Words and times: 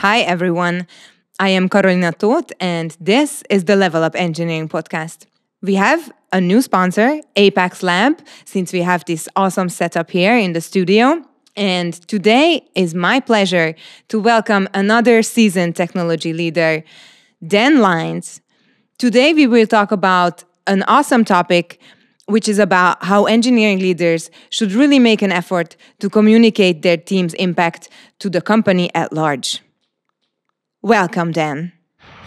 Hi, 0.00 0.20
everyone. 0.20 0.86
I 1.38 1.50
am 1.50 1.68
Carolina 1.68 2.12
Toth, 2.12 2.52
and 2.58 2.96
this 2.98 3.42
is 3.50 3.64
the 3.64 3.76
Level 3.76 4.02
Up 4.02 4.16
Engineering 4.16 4.66
Podcast. 4.66 5.26
We 5.60 5.74
have 5.74 6.10
a 6.32 6.40
new 6.40 6.62
sponsor, 6.62 7.20
Apex 7.36 7.82
Lab, 7.82 8.18
since 8.46 8.72
we 8.72 8.80
have 8.80 9.04
this 9.04 9.28
awesome 9.36 9.68
setup 9.68 10.10
here 10.10 10.38
in 10.38 10.54
the 10.54 10.62
studio. 10.62 11.22
And 11.54 11.92
today 12.08 12.66
is 12.74 12.94
my 12.94 13.20
pleasure 13.20 13.74
to 14.08 14.18
welcome 14.18 14.70
another 14.72 15.22
seasoned 15.22 15.76
technology 15.76 16.32
leader, 16.32 16.82
Dan 17.46 17.80
Lines. 17.80 18.40
Today, 18.96 19.34
we 19.34 19.46
will 19.46 19.66
talk 19.66 19.92
about 19.92 20.44
an 20.66 20.82
awesome 20.84 21.26
topic, 21.26 21.78
which 22.24 22.48
is 22.48 22.58
about 22.58 23.04
how 23.04 23.26
engineering 23.26 23.80
leaders 23.80 24.30
should 24.48 24.72
really 24.72 24.98
make 24.98 25.20
an 25.20 25.30
effort 25.30 25.76
to 25.98 26.08
communicate 26.08 26.80
their 26.80 26.96
team's 26.96 27.34
impact 27.34 27.90
to 28.18 28.30
the 28.30 28.40
company 28.40 28.90
at 28.94 29.12
large. 29.12 29.60
Welcome, 30.82 31.32
Dan. 31.32 31.72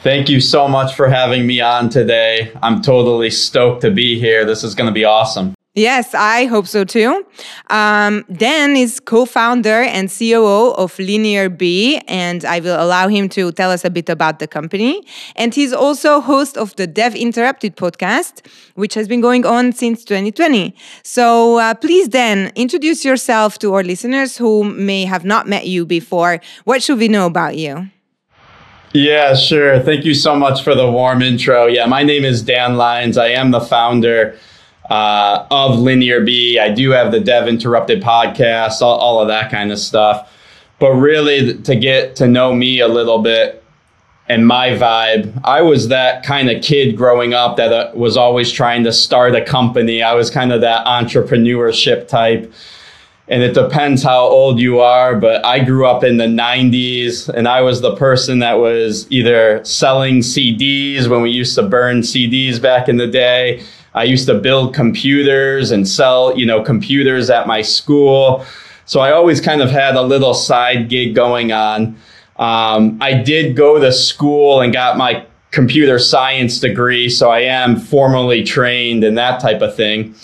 Thank 0.04 0.30
you 0.30 0.42
so 0.42 0.68
much 0.68 0.96
for 0.96 1.08
having 1.08 1.48
me 1.48 1.62
on 1.62 1.90
today. 1.90 2.52
I'm 2.62 2.82
totally 2.82 3.32
stoked 3.32 3.82
to 3.82 3.90
be 3.90 4.20
here. 4.20 4.46
This 4.46 4.64
is 4.64 4.76
going 4.76 4.88
to 4.88 4.94
be 4.94 5.06
awesome. 5.06 5.56
Yes, 5.76 6.14
I 6.14 6.46
hope 6.46 6.68
so 6.68 6.84
too. 6.84 7.26
Um, 7.72 8.24
Dan 8.32 8.78
is 8.78 9.00
co 9.00 9.26
founder 9.26 9.82
and 9.82 10.08
COO 10.08 10.76
of 10.76 10.94
LinearB, 10.98 12.04
and 12.08 12.46
I 12.46 12.60
will 12.60 12.80
allow 12.80 13.08
him 13.08 13.28
to 13.30 13.52
tell 13.54 13.72
us 13.72 13.84
a 13.84 13.90
bit 13.90 14.08
about 14.08 14.38
the 14.38 14.46
company. 14.46 15.04
And 15.36 15.56
he's 15.56 15.74
also 15.74 16.22
host 16.22 16.58
of 16.60 16.76
the 16.76 16.86
Dev 16.86 17.16
Interrupted 17.16 17.76
podcast, 17.76 18.46
which 18.76 18.94
has 18.94 19.08
been 19.08 19.20
going 19.20 19.48
on 19.48 19.72
since 19.72 20.06
2020. 20.06 20.76
So 21.02 21.58
uh, 21.58 21.74
please, 21.74 22.08
Dan, 22.08 22.52
introduce 22.54 23.04
yourself 23.04 23.58
to 23.60 23.74
our 23.74 23.84
listeners 23.84 24.38
who 24.38 24.64
may 24.64 25.06
have 25.06 25.26
not 25.26 25.48
met 25.48 25.66
you 25.66 25.88
before. 25.88 26.40
What 26.66 26.84
should 26.84 27.00
we 27.00 27.08
know 27.08 27.26
about 27.26 27.58
you? 27.58 27.90
Yeah, 28.94 29.34
sure. 29.34 29.80
Thank 29.80 30.06
you 30.06 30.14
so 30.14 30.36
much 30.36 30.64
for 30.64 30.76
the 30.76 30.90
warm 30.90 31.24
intro. 31.24 31.66
Yeah, 31.66 31.88
my 31.88 32.04
name 32.04 32.24
is 32.24 32.44
Dan 32.44 32.78
Lines. 32.78 33.18
I 33.18 33.30
am 33.30 33.50
the 33.50 33.60
founder 33.60 34.38
uh, 34.88 35.48
of 35.50 35.80
LinearB. 35.80 36.60
I 36.60 36.70
do 36.70 36.92
have 36.92 37.12
the 37.12 37.20
Dev 37.20 37.48
Interrupted 37.48 38.04
podcast, 38.04 38.84
all, 38.84 39.00
all 39.00 39.20
of 39.20 39.28
that 39.30 39.50
kind 39.50 39.72
of 39.72 39.80
stuff. 39.80 40.32
But 40.78 40.92
really, 40.92 41.58
to 41.64 41.76
get 41.76 42.16
to 42.18 42.28
know 42.28 42.54
me 42.54 42.82
a 42.82 42.88
little 42.88 43.24
bit 43.24 43.64
and 44.30 44.46
my 44.46 44.70
vibe, 44.70 45.42
I 45.44 45.64
was 45.64 45.88
that 45.88 46.24
kind 46.24 46.52
of 46.52 46.62
kid 46.62 46.96
growing 46.96 47.34
up 47.34 47.58
that 47.58 47.74
uh, 47.74 47.92
was 47.96 48.16
always 48.16 48.52
trying 48.52 48.84
to 48.84 48.94
start 48.94 49.34
a 49.36 49.44
company. 49.44 50.04
I 50.04 50.14
was 50.14 50.30
kind 50.30 50.54
of 50.54 50.62
that 50.62 50.86
entrepreneurship 50.86 52.08
type 52.08 52.54
and 53.28 53.42
it 53.42 53.54
depends 53.54 54.04
how 54.04 54.22
old 54.26 54.60
you 54.60 54.82
are, 54.82 55.16
but 55.16 55.46
I 55.46 55.60
grew 55.60 55.88
up 55.88 56.04
in 56.04 56.18
the 56.18 56.26
90s 56.26 57.30
and 57.30 57.48
I 57.48 57.62
was 57.62 57.80
the 57.80 57.96
person 57.96 58.40
that 58.40 58.56
was 58.56 59.10
either 59.10 59.64
selling 59.64 60.20
CDs 60.20 61.08
when 61.08 61.22
we 61.22 61.32
used 61.32 61.56
to 61.56 61.64
burn 61.64 62.02
CDs 62.02 62.62
back 62.62 62.90
in 62.90 62.98
the 62.98 63.08
day. 63.08 63.64
I 63.94 64.04
used 64.04 64.26
to 64.28 64.34
build 64.34 64.74
computers 64.74 65.72
and 65.72 65.88
sell, 65.88 66.38
you 66.38 66.46
know, 66.46 66.62
computers 66.62 67.30
at 67.30 67.48
my 67.48 67.62
school. 67.62 68.46
So 68.86 69.00
I 69.00 69.12
always 69.12 69.40
kind 69.40 69.62
of 69.62 69.72
had 69.72 69.96
a 69.96 70.02
little 70.02 70.34
side 70.34 70.90
gig 70.90 71.16
going 71.16 71.54
on. 71.54 71.96
Um, 72.38 72.98
I 73.02 73.14
did 73.14 73.56
go 73.56 73.80
to 73.80 73.92
school 73.94 74.60
and 74.60 74.74
got 74.74 74.98
my 74.98 75.26
computer 75.52 75.98
science 76.00 76.60
degree, 76.60 77.08
so 77.08 77.30
I 77.30 77.42
am 77.42 77.78
formally 77.78 78.44
trained 78.44 79.04
in 79.04 79.16
that 79.16 79.40
type 79.40 79.62
of 79.62 79.76
thing. 79.76 80.16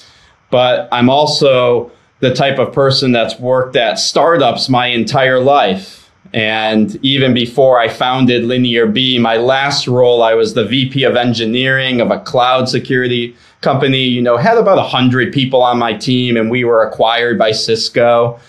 But 0.49 0.89
I'm 0.91 1.09
also 1.09 1.91
the 2.19 2.33
type 2.33 2.59
of 2.59 2.73
person 2.73 3.11
that's 3.11 3.39
worked 3.39 3.75
at 3.75 3.97
startups 3.99 4.69
my 4.69 4.87
entire 4.87 5.39
life. 5.39 6.09
And 6.33 7.03
even 7.03 7.33
before 7.33 7.79
I 7.79 7.87
founded 7.87 8.43
LinearB, 8.43 9.19
my 9.19 9.37
last 9.37 9.87
role, 9.87 10.21
I 10.21 10.35
was 10.35 10.53
the 10.53 10.65
VP 10.65 11.03
of 11.03 11.15
engineering 11.15 12.01
of 12.01 12.11
a 12.11 12.19
cloud 12.19 12.69
security 12.69 13.35
company, 13.61 14.03
you 14.03 14.21
know, 14.21 14.37
had 14.37 14.57
about 14.57 14.77
100 14.77 15.33
people 15.33 15.61
on 15.61 15.79
my 15.79 15.93
team, 15.93 16.37
and 16.37 16.51
we 16.51 16.63
were 16.63 16.83
acquired 16.83 17.39
by 17.39 17.51
Cisco. 17.51 18.39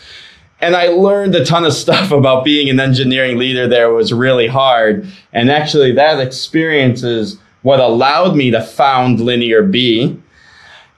And 0.61 0.77
I 0.77 0.89
learned 0.89 1.35
a 1.35 1.45
ton 1.45 1.65
of 1.65 1.73
stuff 1.85 2.11
about 2.11 2.45
being 2.45 2.69
an 2.69 2.81
engineering 2.81 3.39
leader 3.39 3.67
there. 3.67 3.91
It 3.91 3.95
was 3.95 4.13
really 4.13 4.47
hard. 4.47 5.07
And 5.33 5.51
actually, 5.51 5.93
that 5.93 6.21
experience 6.21 7.03
is 7.03 7.39
what 7.63 7.81
allowed 7.81 8.37
me 8.37 8.51
to 8.51 8.63
found 8.63 9.21
LinearB 9.21 10.21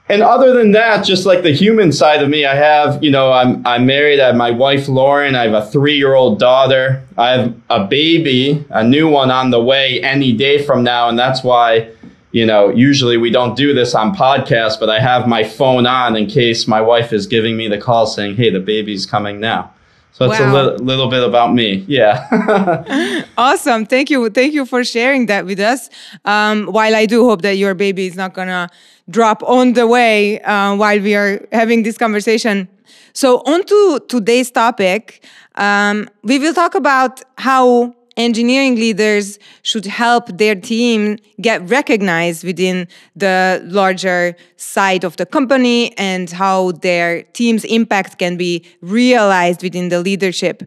and 0.09 0.21
other 0.21 0.53
than 0.53 0.71
that, 0.73 1.05
just 1.05 1.25
like 1.25 1.43
the 1.43 1.53
human 1.53 1.91
side 1.93 2.21
of 2.21 2.29
me, 2.29 2.45
I 2.45 2.55
have, 2.55 3.01
you 3.01 3.09
know, 3.09 3.31
I'm 3.31 3.65
I'm 3.65 3.85
married. 3.85 4.19
I 4.19 4.27
have 4.27 4.35
my 4.35 4.51
wife 4.51 4.89
Lauren. 4.89 5.33
I 5.33 5.43
have 5.47 5.53
a 5.53 5.65
three 5.65 5.95
year 5.95 6.13
old 6.13 6.39
daughter. 6.39 7.03
I 7.17 7.29
have 7.31 7.55
a 7.69 7.85
baby, 7.85 8.65
a 8.69 8.83
new 8.83 9.07
one 9.07 9.31
on 9.31 9.51
the 9.51 9.63
way 9.63 10.03
any 10.03 10.33
day 10.33 10.61
from 10.61 10.83
now, 10.83 11.07
and 11.07 11.17
that's 11.17 11.41
why, 11.41 11.89
you 12.31 12.45
know, 12.45 12.69
usually 12.69 13.15
we 13.15 13.29
don't 13.29 13.55
do 13.55 13.73
this 13.73 13.95
on 13.95 14.13
podcast, 14.13 14.79
but 14.79 14.89
I 14.89 14.99
have 14.99 15.25
my 15.25 15.43
phone 15.43 15.87
on 15.87 16.17
in 16.17 16.27
case 16.27 16.67
my 16.67 16.81
wife 16.81 17.13
is 17.13 17.25
giving 17.25 17.55
me 17.55 17.69
the 17.69 17.77
call 17.77 18.05
saying, 18.05 18.35
"Hey, 18.35 18.49
the 18.49 18.59
baby's 18.59 19.05
coming 19.05 19.39
now." 19.39 19.71
So 20.13 20.29
it's 20.29 20.39
wow. 20.39 20.51
a 20.51 20.53
little, 20.53 20.85
little 20.85 21.09
bit 21.09 21.23
about 21.23 21.55
me. 21.55 21.83
Yeah. 21.87 23.25
awesome. 23.37 23.87
Thank 23.87 24.11
you. 24.11 24.29
Thank 24.29 24.53
you 24.53 24.65
for 24.65 24.83
sharing 24.83 25.25
that 25.25 25.45
with 25.45 25.59
us. 25.59 25.89
Um, 26.23 26.67
while 26.67 26.95
I 26.95 27.07
do 27.07 27.27
hope 27.27 27.41
that 27.41 27.57
your 27.57 27.73
baby 27.73 28.05
is 28.05 28.15
not 28.15 28.35
going 28.35 28.47
to 28.47 28.69
drop 29.09 29.41
on 29.41 29.73
the 29.73 29.87
way 29.87 30.39
uh, 30.41 30.75
while 30.75 30.99
we 30.99 31.15
are 31.15 31.45
having 31.51 31.81
this 31.81 31.97
conversation. 31.97 32.69
So, 33.13 33.39
on 33.39 33.63
to 33.63 33.99
today's 34.07 34.51
topic, 34.51 35.25
um, 35.55 36.07
we 36.23 36.37
will 36.37 36.53
talk 36.53 36.75
about 36.75 37.21
how 37.37 37.95
engineering 38.17 38.75
leaders 38.75 39.39
should 39.61 39.85
help 39.85 40.27
their 40.37 40.55
team 40.55 41.17
get 41.41 41.67
recognized 41.69 42.43
within 42.43 42.87
the 43.15 43.61
larger 43.65 44.35
side 44.57 45.03
of 45.03 45.17
the 45.17 45.25
company 45.25 45.97
and 45.97 46.29
how 46.29 46.71
their 46.71 47.23
team's 47.33 47.63
impact 47.65 48.17
can 48.17 48.37
be 48.37 48.63
realized 48.81 49.63
within 49.63 49.89
the 49.89 49.99
leadership. 49.99 50.63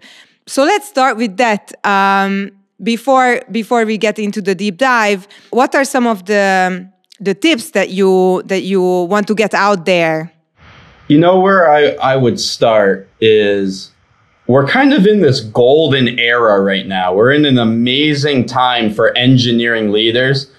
So 0.47 0.65
let's 0.65 0.89
start 0.89 1.17
with 1.17 1.37
that. 1.39 1.73
Um, 1.85 2.53
before 2.83 3.41
before 3.51 3.85
we 3.85 3.99
get 3.99 4.19
into 4.19 4.43
the 4.43 4.55
deep 4.55 4.77
dive, 4.77 5.27
what 5.51 5.75
are 5.75 5.85
some 5.85 6.07
of 6.07 6.27
the 6.27 6.89
the 7.21 7.35
tips 7.35 7.71
that 7.71 7.91
you 7.91 8.43
that 8.47 8.63
you 8.63 8.83
want 8.83 9.27
to 9.29 9.35
get 9.35 9.55
out 9.55 9.87
there? 9.87 10.33
You 11.09 11.19
know 11.19 11.39
where 11.39 11.71
I, 11.71 11.91
I 12.03 12.17
would 12.17 12.41
start 12.41 13.09
is 13.21 13.93
we're 14.47 14.67
kind 14.67 14.93
of 14.93 15.07
in 15.07 15.21
this 15.21 15.41
golden 15.41 16.19
era 16.19 16.61
right 16.61 16.87
now. 16.87 17.15
We're 17.15 17.33
in 17.33 17.45
an 17.45 17.59
amazing 17.59 18.47
time 18.47 18.93
for 18.93 19.17
engineering 19.17 19.91
leaders. 19.91 20.51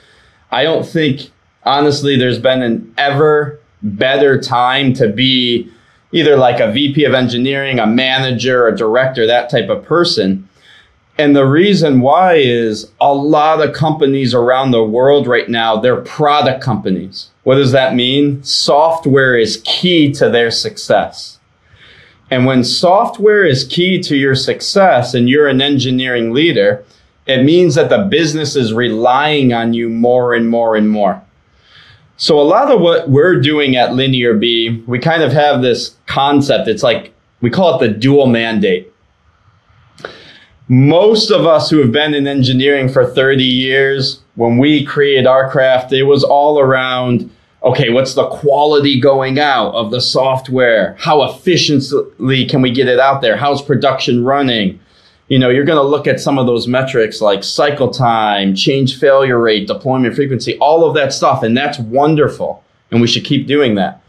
I 0.51 0.63
don't 0.63 0.85
think, 0.85 1.31
honestly, 1.63 2.17
there's 2.17 2.39
been 2.39 2.61
an 2.61 2.93
ever 2.97 3.59
better 3.81 4.41
time 4.41 4.93
to 4.93 5.07
be 5.07 5.71
either 6.11 6.35
like 6.35 6.59
a 6.59 6.71
VP 6.71 7.05
of 7.05 7.13
engineering, 7.13 7.79
a 7.79 7.87
manager, 7.87 8.67
a 8.67 8.75
director, 8.75 9.27
that 9.27 9.49
type 9.49 9.69
of 9.69 9.83
person. 9.83 10.47
And 11.17 11.35
the 11.35 11.45
reason 11.45 12.01
why 12.01 12.35
is 12.35 12.91
a 13.01 13.13
lot 13.13 13.65
of 13.65 13.73
companies 13.73 14.33
around 14.33 14.71
the 14.71 14.83
world 14.83 15.27
right 15.27 15.49
now, 15.49 15.77
they're 15.77 16.01
product 16.01 16.63
companies. 16.63 17.31
What 17.43 17.55
does 17.55 17.71
that 17.71 17.95
mean? 17.95 18.43
Software 18.43 19.35
is 19.35 19.61
key 19.65 20.11
to 20.13 20.29
their 20.29 20.51
success. 20.51 21.36
And 22.29 22.45
when 22.45 22.63
software 22.63 23.45
is 23.45 23.63
key 23.63 24.01
to 24.01 24.15
your 24.15 24.35
success 24.35 25.13
and 25.13 25.29
you're 25.29 25.47
an 25.47 25.61
engineering 25.61 26.33
leader, 26.33 26.83
it 27.25 27.43
means 27.43 27.75
that 27.75 27.89
the 27.89 28.07
business 28.09 28.55
is 28.55 28.73
relying 28.73 29.53
on 29.53 29.73
you 29.73 29.89
more 29.89 30.33
and 30.33 30.49
more 30.49 30.75
and 30.75 30.89
more. 30.89 31.21
So 32.17 32.39
a 32.39 32.41
lot 32.41 32.71
of 32.71 32.81
what 32.81 33.09
we're 33.09 33.39
doing 33.39 33.75
at 33.75 33.91
LinearB, 33.91 34.87
we 34.87 34.99
kind 34.99 35.21
of 35.23 35.31
have 35.31 35.61
this 35.61 35.95
concept. 36.07 36.67
It's 36.67 36.83
like 36.83 37.13
we 37.41 37.49
call 37.49 37.75
it 37.75 37.87
the 37.87 37.93
dual 37.93 38.27
mandate. 38.27 38.91
Most 40.67 41.31
of 41.31 41.45
us 41.45 41.69
who 41.69 41.77
have 41.77 41.91
been 41.91 42.13
in 42.13 42.27
engineering 42.27 42.89
for 42.89 43.05
30 43.05 43.43
years, 43.43 44.21
when 44.35 44.57
we 44.57 44.83
created 44.83 45.25
our 45.25 45.49
craft, 45.49 45.93
it 45.93 46.03
was 46.03 46.23
all 46.23 46.59
around 46.59 47.29
okay, 47.63 47.89
what's 47.89 48.13
the 48.13 48.27
quality 48.27 48.99
going 48.99 49.39
out 49.39 49.73
of 49.73 49.91
the 49.91 50.01
software? 50.01 50.95
How 50.99 51.23
efficiently 51.23 52.45
can 52.45 52.61
we 52.61 52.71
get 52.71 52.87
it 52.87 52.99
out 52.99 53.21
there? 53.21 53.37
How's 53.37 53.61
production 53.61 54.23
running? 54.23 54.79
you 55.27 55.37
know, 55.37 55.49
you're 55.49 55.65
going 55.65 55.77
to 55.77 55.83
look 55.83 56.07
at 56.07 56.19
some 56.19 56.37
of 56.37 56.47
those 56.47 56.67
metrics 56.67 57.21
like 57.21 57.43
cycle 57.43 57.89
time, 57.91 58.55
change 58.55 58.97
failure 58.97 59.39
rate, 59.39 59.67
deployment 59.67 60.15
frequency, 60.15 60.57
all 60.59 60.85
of 60.85 60.95
that 60.95 61.11
stuff. 61.11 61.43
And 61.43 61.55
that's 61.55 61.79
wonderful. 61.79 62.63
And 62.91 63.01
we 63.01 63.07
should 63.07 63.25
keep 63.25 63.47
doing 63.47 63.75
that. 63.75 64.01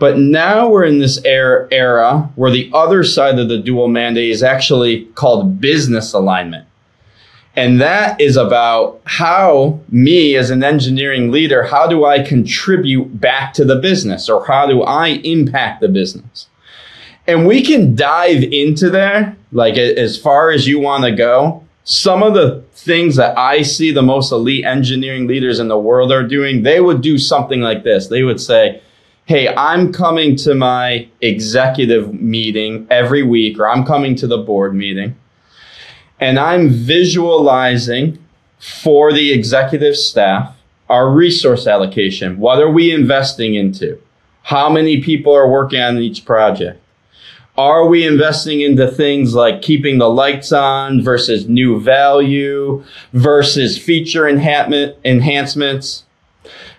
But 0.00 0.18
now 0.18 0.68
we're 0.68 0.84
in 0.84 0.98
this 0.98 1.22
era, 1.24 2.30
where 2.34 2.50
the 2.50 2.68
other 2.74 3.04
side 3.04 3.38
of 3.38 3.48
the 3.48 3.58
dual 3.58 3.86
mandate 3.86 4.30
is 4.30 4.42
actually 4.42 5.04
called 5.14 5.60
business 5.60 6.12
alignment. 6.12 6.66
And 7.56 7.80
that 7.80 8.20
is 8.20 8.36
about 8.36 9.00
how 9.04 9.80
me 9.88 10.34
as 10.34 10.50
an 10.50 10.64
engineering 10.64 11.30
leader, 11.30 11.62
how 11.62 11.86
do 11.86 12.04
I 12.04 12.22
contribute 12.22 13.20
back 13.20 13.54
to 13.54 13.64
the 13.64 13.76
business 13.76 14.28
or 14.28 14.44
how 14.44 14.66
do 14.66 14.82
I 14.82 15.20
impact 15.22 15.80
the 15.80 15.88
business? 15.88 16.48
And 17.26 17.46
we 17.46 17.62
can 17.62 17.94
dive 17.94 18.42
into 18.42 18.90
there, 18.90 19.36
like 19.52 19.76
as 19.76 20.18
far 20.18 20.50
as 20.50 20.66
you 20.66 20.80
want 20.80 21.04
to 21.04 21.12
go. 21.12 21.62
Some 21.84 22.22
of 22.22 22.34
the 22.34 22.64
things 22.72 23.16
that 23.16 23.38
I 23.38 23.62
see 23.62 23.92
the 23.92 24.02
most 24.02 24.32
elite 24.32 24.64
engineering 24.64 25.26
leaders 25.26 25.58
in 25.58 25.68
the 25.68 25.78
world 25.78 26.12
are 26.12 26.26
doing, 26.26 26.62
they 26.62 26.80
would 26.80 27.02
do 27.02 27.18
something 27.18 27.60
like 27.60 27.84
this. 27.84 28.08
They 28.08 28.22
would 28.22 28.40
say, 28.40 28.82
Hey, 29.26 29.54
I'm 29.54 29.90
coming 29.90 30.36
to 30.36 30.54
my 30.54 31.08
executive 31.22 32.12
meeting 32.12 32.86
every 32.90 33.22
week, 33.22 33.58
or 33.58 33.66
I'm 33.66 33.84
coming 33.84 34.14
to 34.16 34.26
the 34.26 34.36
board 34.36 34.74
meeting, 34.74 35.16
and 36.20 36.38
I'm 36.38 36.70
visualizing 36.70 38.18
for 38.58 39.12
the 39.12 39.32
executive 39.32 39.96
staff 39.96 40.56
our 40.88 41.10
resource 41.10 41.66
allocation. 41.66 42.38
What 42.38 42.60
are 42.60 42.70
we 42.70 42.92
investing 42.92 43.54
into? 43.54 44.00
How 44.42 44.68
many 44.68 45.00
people 45.00 45.34
are 45.34 45.48
working 45.48 45.80
on 45.80 45.98
each 45.98 46.24
project? 46.24 46.80
Are 47.56 47.86
we 47.86 48.04
investing 48.04 48.60
into 48.60 48.90
things 48.90 49.34
like 49.34 49.62
keeping 49.62 49.98
the 49.98 50.10
lights 50.10 50.52
on 50.52 51.02
versus 51.02 51.48
new 51.48 51.80
value 51.80 52.84
versus 53.12 53.78
feature 53.78 54.28
enhancement, 54.28 54.96
enhancements? 55.04 56.04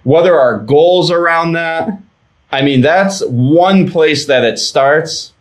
What 0.04 0.28
are 0.28 0.38
our 0.40 0.60
goals 0.60 1.10
around 1.12 1.54
that? 1.54 1.98
I 2.52 2.62
mean, 2.62 2.82
that's 2.82 3.24
one 3.26 3.90
place 3.90 4.28
that 4.28 4.44
it 4.44 4.60
starts. 4.60 5.34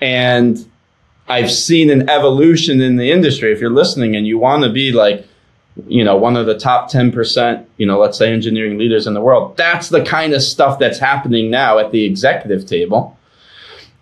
And 0.00 0.69
I've 1.30 1.50
seen 1.50 1.90
an 1.90 2.08
evolution 2.10 2.80
in 2.80 2.96
the 2.96 3.10
industry. 3.10 3.52
If 3.52 3.60
you're 3.60 3.70
listening 3.70 4.16
and 4.16 4.26
you 4.26 4.38
want 4.38 4.64
to 4.64 4.70
be 4.70 4.92
like, 4.92 5.26
you 5.86 6.04
know, 6.04 6.16
one 6.16 6.36
of 6.36 6.46
the 6.46 6.58
top 6.58 6.90
10%, 6.90 7.64
you 7.76 7.86
know, 7.86 7.98
let's 7.98 8.18
say 8.18 8.32
engineering 8.32 8.76
leaders 8.76 9.06
in 9.06 9.14
the 9.14 9.20
world, 9.20 9.56
that's 9.56 9.88
the 9.88 10.04
kind 10.04 10.32
of 10.34 10.42
stuff 10.42 10.78
that's 10.78 10.98
happening 10.98 11.50
now 11.50 11.78
at 11.78 11.92
the 11.92 12.04
executive 12.04 12.66
table 12.66 13.16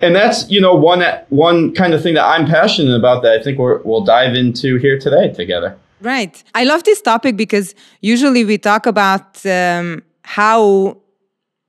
and 0.01 0.15
that's 0.15 0.49
you 0.51 0.61
know 0.61 0.75
one 0.75 1.03
one 1.29 1.75
kind 1.75 1.95
of 1.95 2.03
thing 2.03 2.15
that 2.15 2.25
I'm 2.25 2.47
passionate 2.47 2.95
about 2.95 3.23
that 3.23 3.41
I 3.41 3.43
think 3.43 3.59
we 3.59 3.65
will 3.85 4.05
dive 4.05 4.35
into 4.35 4.77
here 4.77 4.99
today 4.99 5.33
together. 5.33 5.77
Right. 6.01 6.43
I 6.55 6.65
love 6.65 6.85
this 6.85 7.01
topic 7.01 7.37
because 7.37 7.75
usually 8.01 8.45
we 8.45 8.57
talk 8.57 8.87
about 8.87 9.45
um, 9.45 10.03
how 10.23 10.99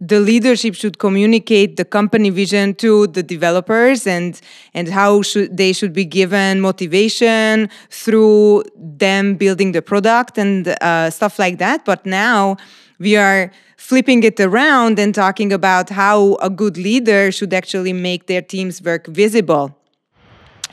the 0.01 0.19
leadership 0.19 0.75
should 0.75 0.97
communicate 0.97 1.75
the 1.75 1.83
company 1.83 2.29
vision 2.29 2.73
to 2.75 3.07
the 3.07 3.21
developers 3.21 4.07
and 4.07 4.39
and 4.73 4.87
how 4.87 5.21
should 5.21 5.57
they 5.57 5.73
should 5.73 5.91
be 5.91 6.05
given 6.05 6.61
motivation 6.61 7.69
through 7.89 8.63
them 8.75 9.35
building 9.35 9.73
the 9.73 9.81
product 9.81 10.37
and 10.37 10.69
uh, 10.81 11.09
stuff 11.09 11.37
like 11.37 11.57
that. 11.57 11.83
But 11.83 12.05
now 12.05 12.55
we 12.97 13.17
are 13.17 13.51
flipping 13.75 14.23
it 14.23 14.39
around 14.39 14.99
and 14.99 15.13
talking 15.13 15.51
about 15.51 15.89
how 15.89 16.35
a 16.35 16.49
good 16.49 16.77
leader 16.77 17.31
should 17.31 17.53
actually 17.53 17.93
make 17.93 18.27
their 18.27 18.41
team's 18.41 18.81
work 18.81 19.07
visible. 19.07 19.75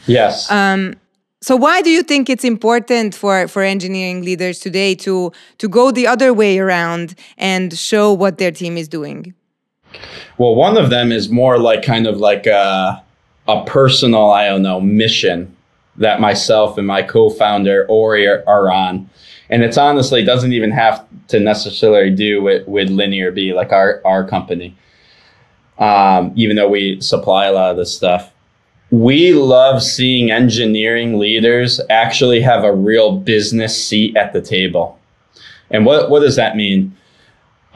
Yes. 0.06 0.50
Um, 0.50 0.94
so 1.46 1.54
why 1.54 1.80
do 1.80 1.90
you 1.90 2.02
think 2.02 2.28
it's 2.28 2.42
important 2.42 3.14
for, 3.14 3.46
for 3.46 3.62
engineering 3.62 4.22
leaders 4.22 4.58
today 4.58 4.96
to 4.96 5.30
to 5.58 5.68
go 5.68 5.92
the 5.92 6.04
other 6.04 6.34
way 6.34 6.58
around 6.58 7.14
and 7.38 7.72
show 7.78 8.12
what 8.12 8.38
their 8.38 8.50
team 8.50 8.76
is 8.76 8.88
doing? 8.88 9.32
Well, 10.38 10.56
one 10.56 10.76
of 10.76 10.90
them 10.90 11.12
is 11.12 11.28
more 11.28 11.56
like 11.56 11.84
kind 11.84 12.08
of 12.08 12.16
like 12.16 12.46
a, 12.46 13.00
a 13.46 13.64
personal, 13.64 14.32
I 14.32 14.48
don't 14.48 14.62
know, 14.62 14.80
mission 14.80 15.54
that 15.98 16.20
myself 16.20 16.78
and 16.78 16.86
my 16.86 17.02
co-founder 17.02 17.86
Ori 17.88 18.26
are, 18.26 18.42
are 18.48 18.72
on. 18.72 19.08
And 19.48 19.62
it's 19.62 19.78
honestly 19.78 20.24
doesn't 20.24 20.52
even 20.52 20.72
have 20.72 21.06
to 21.28 21.38
necessarily 21.38 22.10
do 22.10 22.42
with, 22.42 22.66
with 22.66 22.88
LinearB 22.88 23.54
like 23.54 23.70
our, 23.70 24.02
our 24.04 24.26
company. 24.26 24.76
Um, 25.78 26.32
even 26.34 26.56
though 26.56 26.68
we 26.68 27.00
supply 27.00 27.46
a 27.46 27.52
lot 27.52 27.70
of 27.70 27.76
this 27.76 27.94
stuff 27.94 28.32
we 28.90 29.32
love 29.32 29.82
seeing 29.82 30.30
engineering 30.30 31.18
leaders 31.18 31.80
actually 31.90 32.40
have 32.40 32.64
a 32.64 32.72
real 32.72 33.16
business 33.16 33.86
seat 33.86 34.16
at 34.16 34.32
the 34.32 34.40
table 34.40 34.98
and 35.70 35.84
what, 35.84 36.10
what 36.10 36.20
does 36.20 36.36
that 36.36 36.56
mean 36.56 36.96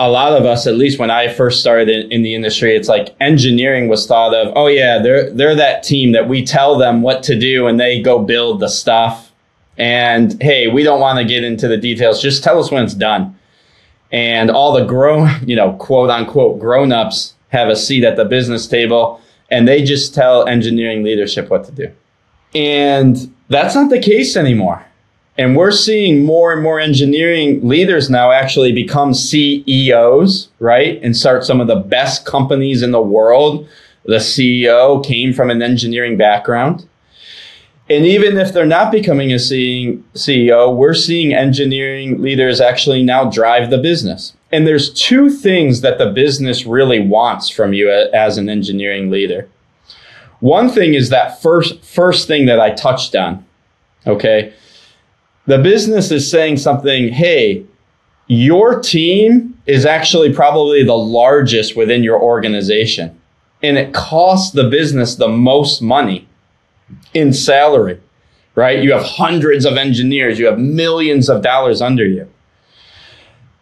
a 0.00 0.08
lot 0.08 0.32
of 0.32 0.46
us, 0.46 0.66
at 0.66 0.76
least 0.76 0.98
when 0.98 1.10
I 1.10 1.28
first 1.28 1.60
started 1.60 1.90
in, 1.90 2.10
in, 2.10 2.22
the 2.22 2.34
industry, 2.34 2.74
it's 2.74 2.88
like 2.88 3.14
engineering 3.20 3.86
was 3.86 4.06
thought 4.06 4.34
of, 4.34 4.50
oh 4.56 4.66
yeah, 4.66 4.98
they're 4.98 5.30
they're 5.30 5.54
that 5.54 5.82
team 5.82 6.12
that 6.12 6.26
we 6.26 6.42
tell 6.42 6.78
them 6.78 7.02
what 7.02 7.22
to 7.24 7.38
do 7.38 7.66
and 7.66 7.78
they 7.78 8.00
go 8.00 8.18
build 8.18 8.60
the 8.60 8.68
stuff 8.68 9.30
and 9.76 10.42
hey, 10.42 10.68
we 10.68 10.82
don't 10.82 11.00
want 11.00 11.18
to 11.18 11.24
get 11.24 11.44
into 11.44 11.68
the 11.68 11.76
details. 11.76 12.22
Just 12.22 12.42
tell 12.42 12.58
us 12.58 12.70
when 12.70 12.82
it's 12.82 12.94
done. 12.94 13.38
And 14.10 14.50
all 14.50 14.72
the 14.72 14.84
grown, 14.84 15.28
you 15.46 15.54
know, 15.54 15.74
quote 15.74 16.08
unquote 16.08 16.58
grown-ups 16.58 17.34
have 17.48 17.68
a 17.68 17.76
seat 17.76 18.02
at 18.02 18.16
the 18.16 18.24
business 18.24 18.66
table 18.66 19.19
and 19.50 19.66
they 19.66 19.82
just 19.82 20.14
tell 20.14 20.46
engineering 20.46 21.02
leadership 21.02 21.50
what 21.50 21.64
to 21.64 21.72
do. 21.72 21.90
And 22.54 23.32
that's 23.48 23.74
not 23.74 23.90
the 23.90 24.00
case 24.00 24.36
anymore. 24.36 24.84
And 25.38 25.56
we're 25.56 25.72
seeing 25.72 26.24
more 26.24 26.52
and 26.52 26.62
more 26.62 26.78
engineering 26.78 27.66
leaders 27.66 28.10
now 28.10 28.30
actually 28.30 28.72
become 28.72 29.14
CEOs, 29.14 30.48
right? 30.58 31.00
And 31.02 31.16
start 31.16 31.44
some 31.44 31.60
of 31.60 31.66
the 31.66 31.76
best 31.76 32.26
companies 32.26 32.82
in 32.82 32.90
the 32.90 33.00
world. 33.00 33.66
The 34.04 34.16
CEO 34.16 35.04
came 35.04 35.32
from 35.32 35.50
an 35.50 35.62
engineering 35.62 36.16
background. 36.16 36.86
And 37.90 38.06
even 38.06 38.38
if 38.38 38.52
they're 38.52 38.64
not 38.64 38.92
becoming 38.92 39.32
a 39.32 39.34
CEO, 39.34 40.72
we're 40.76 40.94
seeing 40.94 41.34
engineering 41.34 42.22
leaders 42.22 42.60
actually 42.60 43.02
now 43.02 43.28
drive 43.28 43.68
the 43.68 43.78
business. 43.78 44.32
And 44.52 44.64
there's 44.64 44.94
two 44.94 45.28
things 45.28 45.80
that 45.80 45.98
the 45.98 46.10
business 46.10 46.64
really 46.64 47.00
wants 47.00 47.50
from 47.50 47.72
you 47.72 47.90
as 47.90 48.38
an 48.38 48.48
engineering 48.48 49.10
leader. 49.10 49.48
One 50.38 50.70
thing 50.70 50.94
is 50.94 51.08
that 51.10 51.42
first 51.42 51.84
first 51.84 52.28
thing 52.28 52.46
that 52.46 52.60
I 52.60 52.70
touched 52.70 53.16
on. 53.16 53.44
Okay? 54.06 54.52
The 55.46 55.58
business 55.58 56.12
is 56.12 56.30
saying 56.30 56.58
something, 56.58 57.08
"Hey, 57.12 57.64
your 58.28 58.80
team 58.80 59.58
is 59.66 59.84
actually 59.84 60.32
probably 60.32 60.84
the 60.84 60.96
largest 60.96 61.76
within 61.76 62.04
your 62.04 62.22
organization, 62.22 63.10
and 63.64 63.76
it 63.76 63.92
costs 63.92 64.52
the 64.52 64.64
business 64.64 65.16
the 65.16 65.28
most 65.28 65.82
money." 65.82 66.26
In 67.14 67.32
salary, 67.32 68.00
right? 68.54 68.82
You 68.82 68.92
have 68.92 69.04
hundreds 69.04 69.64
of 69.64 69.76
engineers, 69.76 70.38
you 70.38 70.46
have 70.46 70.58
millions 70.58 71.28
of 71.28 71.42
dollars 71.42 71.80
under 71.82 72.04
you. 72.04 72.28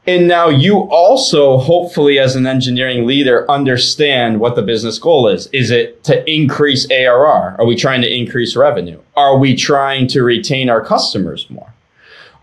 And 0.09 0.27
now 0.27 0.49
you 0.49 0.79
also, 0.91 1.59
hopefully, 1.59 2.19
as 2.19 2.35
an 2.35 2.47
engineering 2.47 3.07
leader, 3.07 3.49
understand 3.51 4.41
what 4.41 4.57
the 4.57 4.63
business 4.63 4.99
goal 4.99 5.29
is. 5.29 5.49
Is 5.49 5.71
it 5.71 6.03
to 6.05 6.25
increase 6.31 6.91
ARR? 6.91 7.57
Are 7.59 7.67
we 7.67 7.77
trying 7.77 8.01
to 8.01 8.11
increase 8.11 8.57
revenue? 8.57 8.99
Are 9.17 9.37
we 9.37 9.55
trying 9.55 10.07
to 10.09 10.23
retain 10.23 10.71
our 10.71 10.83
customers 10.83 11.51
more? 11.51 11.75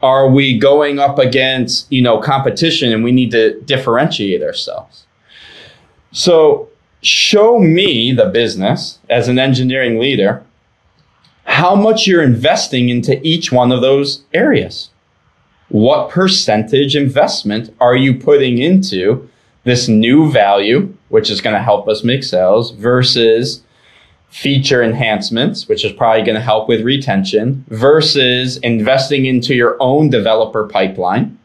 Are 0.04 0.30
we 0.30 0.60
going 0.60 1.00
up 1.00 1.18
against, 1.18 1.92
you 1.92 2.04
know, 2.04 2.20
competition 2.20 2.94
and 2.94 3.04
we 3.04 3.12
need 3.12 3.32
to 3.32 3.60
differentiate 3.62 4.44
ourselves? 4.44 5.08
So 6.12 6.70
show 7.02 7.58
me 7.58 8.12
the 8.12 8.26
business 8.26 9.00
as 9.10 9.28
an 9.28 9.40
engineering 9.40 10.00
leader 10.00 10.44
how 11.46 11.76
much 11.76 12.06
you're 12.06 12.24
investing 12.24 12.90
into 12.90 13.20
each 13.26 13.52
one 13.52 13.72
of 13.72 13.82
those 13.82 14.24
areas. 14.34 14.90
What 15.70 16.10
percentage 16.10 16.96
investment 16.96 17.74
are 17.80 17.96
you 17.96 18.20
putting 18.20 18.58
into 18.58 19.30
this 19.64 19.88
new 19.88 20.32
value, 20.32 20.96
which 21.10 21.30
is 21.30 21.42
going 21.42 21.56
to 21.56 21.62
help 21.62 21.88
us 21.88 22.04
make 22.04 22.24
sales, 22.24 22.72
versus 22.72 23.64
feature 24.30 24.84
enhancements, 24.84 25.68
which 25.68 25.86
is 25.86 25.92
probably 25.92 26.24
going 26.24 26.36
to 26.36 26.42
help 26.42 26.68
with 26.68 26.82
retention, 26.82 27.66
versus 27.70 28.58
investing 28.58 29.26
into 29.26 29.56
your 29.56 29.78
own 29.80 30.10
developer 30.10 30.68
pipeline. 30.68 31.38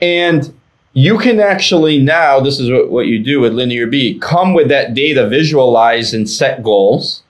And 0.00 0.52
you 0.92 1.18
can 1.18 1.40
actually 1.40 1.98
now, 1.98 2.40
this 2.40 2.58
is 2.58 2.70
what, 2.70 2.90
what 2.90 3.06
you 3.06 3.22
do 3.22 3.40
with 3.40 3.52
LinearB, 3.52 4.20
come 4.20 4.54
with 4.54 4.68
that 4.68 4.94
data, 4.94 5.28
visualize 5.28 6.14
and 6.14 6.28
set 6.28 6.62
goals 6.62 7.22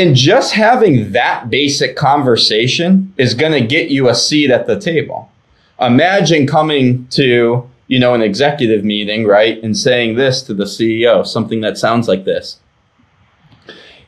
and 0.00 0.16
just 0.16 0.54
having 0.54 1.12
that 1.12 1.50
basic 1.50 1.94
conversation 1.94 3.12
is 3.18 3.34
going 3.34 3.52
to 3.52 3.60
get 3.60 3.90
you 3.90 4.08
a 4.08 4.14
seat 4.14 4.50
at 4.50 4.66
the 4.66 4.80
table. 4.80 5.30
Imagine 5.78 6.46
coming 6.46 7.06
to, 7.08 7.68
you 7.86 7.98
know, 7.98 8.14
an 8.14 8.22
executive 8.22 8.82
meeting, 8.82 9.26
right, 9.26 9.62
and 9.62 9.76
saying 9.76 10.16
this 10.16 10.40
to 10.42 10.54
the 10.54 10.64
CEO, 10.64 11.26
something 11.26 11.60
that 11.60 11.76
sounds 11.76 12.08
like 12.08 12.24
this. 12.24 12.58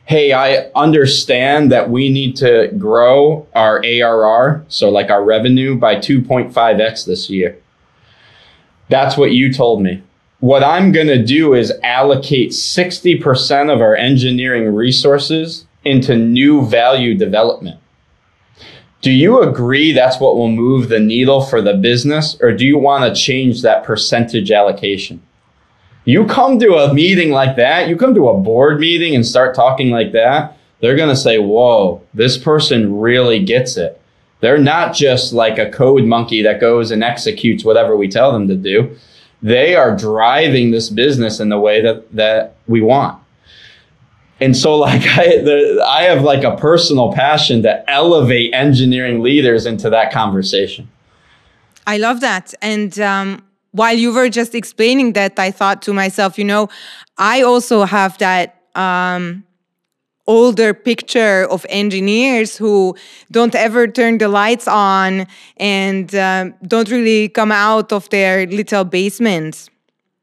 hey, 0.05 0.33
I 0.33 0.69
understand 0.75 1.71
that 1.71 1.89
we 1.89 2.09
need 2.09 2.35
to 2.37 2.69
grow 2.77 3.47
our 3.55 3.81
ARR, 3.85 4.65
so 4.67 4.89
like 4.89 5.09
our 5.09 5.23
revenue, 5.23 5.75
by 5.75 5.95
2.5x 5.95 7.05
this 7.05 7.29
year. 7.29 7.57
That's 8.89 9.15
what 9.15 9.31
you 9.31 9.53
told 9.53 9.81
me. 9.81 10.03
What 10.39 10.63
I'm 10.63 10.91
going 10.91 11.07
to 11.07 11.23
do 11.23 11.53
is 11.53 11.71
allocate 11.83 12.51
60% 12.51 13.73
of 13.73 13.79
our 13.79 13.95
engineering 13.95 14.73
resources 14.73 15.62
into 15.85 16.15
new 16.15 16.65
value 16.65 17.15
development. 17.15 17.79
Do 19.01 19.11
you 19.11 19.41
agree 19.41 19.91
that's 19.91 20.19
what 20.19 20.37
will 20.37 20.49
move 20.49 20.87
the 20.87 20.99
needle 20.99 21.41
for 21.41 21.61
the 21.61 21.73
business, 21.73 22.37
or 22.41 22.53
do 22.53 22.65
you 22.65 22.77
want 22.77 23.03
to 23.03 23.21
change 23.21 23.61
that 23.61 23.83
percentage 23.83 24.49
allocation? 24.49 25.21
You 26.05 26.25
come 26.25 26.59
to 26.59 26.75
a 26.75 26.93
meeting 26.93 27.31
like 27.31 27.55
that, 27.57 27.89
you 27.89 27.97
come 27.97 28.15
to 28.15 28.29
a 28.29 28.37
board 28.37 28.79
meeting 28.79 29.13
and 29.15 29.25
start 29.25 29.55
talking 29.55 29.89
like 29.89 30.11
that, 30.13 30.57
they're 30.79 30.97
going 30.97 31.09
to 31.09 31.15
say, 31.15 31.37
Whoa, 31.37 32.01
this 32.13 32.37
person 32.37 32.99
really 32.99 33.43
gets 33.43 33.77
it. 33.77 34.01
They're 34.41 34.57
not 34.57 34.93
just 34.93 35.31
like 35.31 35.57
a 35.57 35.71
code 35.71 36.03
monkey 36.03 36.41
that 36.43 36.59
goes 36.59 36.91
and 36.91 37.01
executes 37.01 37.63
whatever 37.63 37.95
we 37.95 38.09
tell 38.09 38.33
them 38.33 38.49
to 38.49 38.55
do. 38.55 38.93
They 39.41 39.75
are 39.75 39.95
driving 39.95 40.71
this 40.71 40.89
business 40.89 41.39
in 41.39 41.47
the 41.47 41.59
way 41.59 41.81
that, 41.81 42.11
that 42.13 42.55
we 42.67 42.81
want. 42.81 43.22
And 44.43 44.57
so, 44.57 44.75
like, 44.77 45.01
I, 45.17 45.37
the, 45.37 45.83
I 45.87 46.03
have 46.03 46.23
like 46.23 46.43
a 46.43 46.55
personal 46.57 47.13
passion 47.13 47.63
to 47.63 47.89
elevate 47.89 48.53
engineering 48.53 49.21
leaders 49.21 49.65
into 49.65 49.89
that 49.89 50.11
conversation. 50.11 50.89
I 51.87 51.97
love 51.97 52.19
that. 52.19 52.53
And 52.61 52.99
um, 52.99 53.43
while 53.71 53.95
you 53.95 54.13
were 54.13 54.29
just 54.29 54.53
explaining 54.53 55.13
that, 55.13 55.39
I 55.39 55.51
thought 55.51 55.81
to 55.83 55.93
myself, 55.93 56.37
you 56.37 56.43
know, 56.43 56.67
I 57.17 57.41
also 57.41 57.85
have 57.85 58.17
that 58.17 58.61
um, 58.75 59.45
older 60.27 60.73
picture 60.73 61.47
of 61.49 61.65
engineers 61.69 62.57
who 62.57 62.95
don't 63.31 63.55
ever 63.55 63.87
turn 63.87 64.17
the 64.17 64.27
lights 64.27 64.67
on 64.67 65.25
and 65.57 66.13
um, 66.15 66.53
don't 66.67 66.89
really 66.89 67.29
come 67.29 67.51
out 67.51 67.93
of 67.93 68.09
their 68.09 68.45
little 68.47 68.83
basements. 68.83 69.69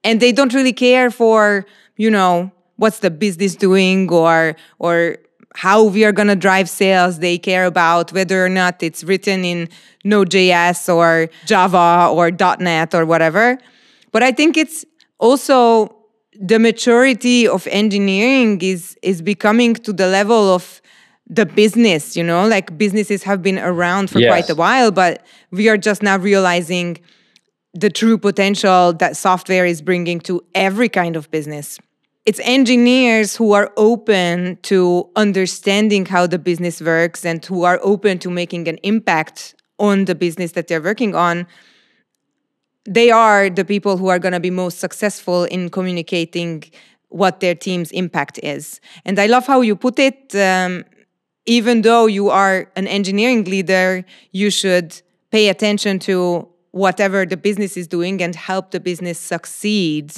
And 0.04 0.20
they 0.20 0.32
don't 0.32 0.52
really 0.52 0.72
care 0.72 1.10
for, 1.10 1.66
you 1.96 2.10
know, 2.10 2.50
what's 2.80 3.00
the 3.00 3.10
business 3.10 3.54
doing 3.54 4.10
or, 4.10 4.56
or 4.78 5.18
how 5.54 5.84
we 5.84 6.04
are 6.04 6.12
going 6.12 6.28
to 6.28 6.36
drive 6.36 6.68
sales. 6.68 7.18
They 7.18 7.36
care 7.36 7.66
about 7.66 8.12
whether 8.12 8.44
or 8.44 8.48
not 8.48 8.82
it's 8.82 9.04
written 9.04 9.44
in 9.44 9.68
Node.js 10.04 10.92
or 10.92 11.28
Java 11.44 12.08
or 12.10 12.30
.NET 12.30 12.94
or 12.94 13.04
whatever. 13.04 13.58
But 14.12 14.22
I 14.22 14.32
think 14.32 14.56
it's 14.56 14.84
also 15.18 15.94
the 16.40 16.58
maturity 16.58 17.46
of 17.46 17.66
engineering 17.66 18.62
is 18.62 18.96
is 19.02 19.20
becoming 19.20 19.74
to 19.74 19.92
the 19.92 20.06
level 20.06 20.54
of 20.54 20.80
the 21.26 21.44
business. 21.44 22.16
You 22.16 22.24
know, 22.24 22.46
like 22.46 22.78
businesses 22.78 23.22
have 23.24 23.42
been 23.42 23.58
around 23.58 24.08
for 24.08 24.20
yes. 24.20 24.30
quite 24.30 24.48
a 24.48 24.54
while, 24.54 24.90
but 24.90 25.22
we 25.50 25.68
are 25.68 25.76
just 25.76 26.02
now 26.02 26.16
realizing 26.16 26.98
the 27.74 27.90
true 27.90 28.16
potential 28.16 28.94
that 28.94 29.16
software 29.16 29.66
is 29.66 29.82
bringing 29.82 30.18
to 30.20 30.42
every 30.54 30.88
kind 30.88 31.14
of 31.14 31.30
business 31.30 31.78
it's 32.26 32.40
engineers 32.42 33.36
who 33.36 33.52
are 33.52 33.72
open 33.76 34.58
to 34.62 35.08
understanding 35.16 36.04
how 36.06 36.26
the 36.26 36.38
business 36.38 36.80
works 36.80 37.24
and 37.24 37.44
who 37.44 37.64
are 37.64 37.80
open 37.82 38.18
to 38.18 38.30
making 38.30 38.68
an 38.68 38.76
impact 38.82 39.54
on 39.78 40.04
the 40.04 40.14
business 40.14 40.52
that 40.52 40.68
they're 40.68 40.82
working 40.82 41.14
on. 41.14 41.46
They 42.84 43.10
are 43.10 43.48
the 43.48 43.64
people 43.64 43.96
who 43.96 44.08
are 44.08 44.18
going 44.18 44.32
to 44.32 44.40
be 44.40 44.50
most 44.50 44.78
successful 44.78 45.44
in 45.44 45.70
communicating 45.70 46.64
what 47.08 47.40
their 47.40 47.54
team's 47.54 47.90
impact 47.90 48.38
is. 48.42 48.80
And 49.04 49.18
i 49.18 49.26
love 49.26 49.46
how 49.46 49.60
you 49.60 49.74
put 49.76 49.98
it 49.98 50.34
um, 50.34 50.84
even 51.46 51.82
though 51.82 52.06
you 52.06 52.30
are 52.30 52.70
an 52.76 52.86
engineering 52.86 53.44
leader 53.44 54.04
you 54.30 54.50
should 54.50 55.00
pay 55.32 55.48
attention 55.48 55.98
to 55.98 56.48
whatever 56.70 57.26
the 57.26 57.36
business 57.36 57.76
is 57.76 57.88
doing 57.88 58.22
and 58.22 58.36
help 58.36 58.70
the 58.70 58.78
business 58.78 59.18
succeed 59.18 60.12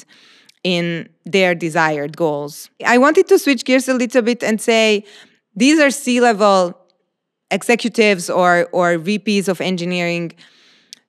in 0.64 1.09
their 1.25 1.54
desired 1.54 2.16
goals. 2.16 2.71
I 2.85 2.99
wanted 2.99 3.28
to 3.28 3.38
switch 3.38 3.64
gears 3.64 3.88
a 3.88 3.95
little 3.95 4.23
bit 4.23 4.42
and 4.42 4.61
say 4.61 5.04
these 5.54 5.78
are 5.81 5.90
C 5.90 6.21
level 6.21 6.78
executives 7.50 8.31
or, 8.31 8.69
or 8.73 8.99
VPs 8.99 9.49
of 9.49 9.61
engineering. 9.61 10.33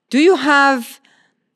Do 0.09 0.19
you 0.19 0.35
have 0.35 0.99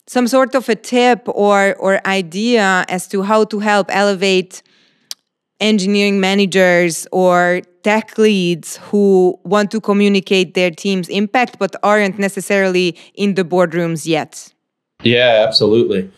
some 0.06 0.26
sort 0.26 0.54
of 0.54 0.68
a 0.68 0.74
tip 0.74 1.28
or, 1.28 1.74
or 1.76 2.00
idea 2.06 2.84
as 2.88 3.06
to 3.08 3.22
how 3.22 3.44
to 3.44 3.58
help 3.58 3.94
elevate 3.94 4.62
engineering 5.60 6.20
managers 6.20 7.06
or 7.12 7.60
tech 7.82 8.16
leads 8.16 8.76
who 8.78 9.38
want 9.44 9.70
to 9.70 9.80
communicate 9.80 10.54
their 10.54 10.70
team's 10.70 11.08
impact 11.08 11.58
but 11.58 11.74
aren't 11.82 12.18
necessarily 12.18 12.96
in 13.14 13.34
the 13.34 13.44
boardrooms 13.44 14.06
yet? 14.06 14.52
Yeah, 15.02 15.44
absolutely. 15.46 16.10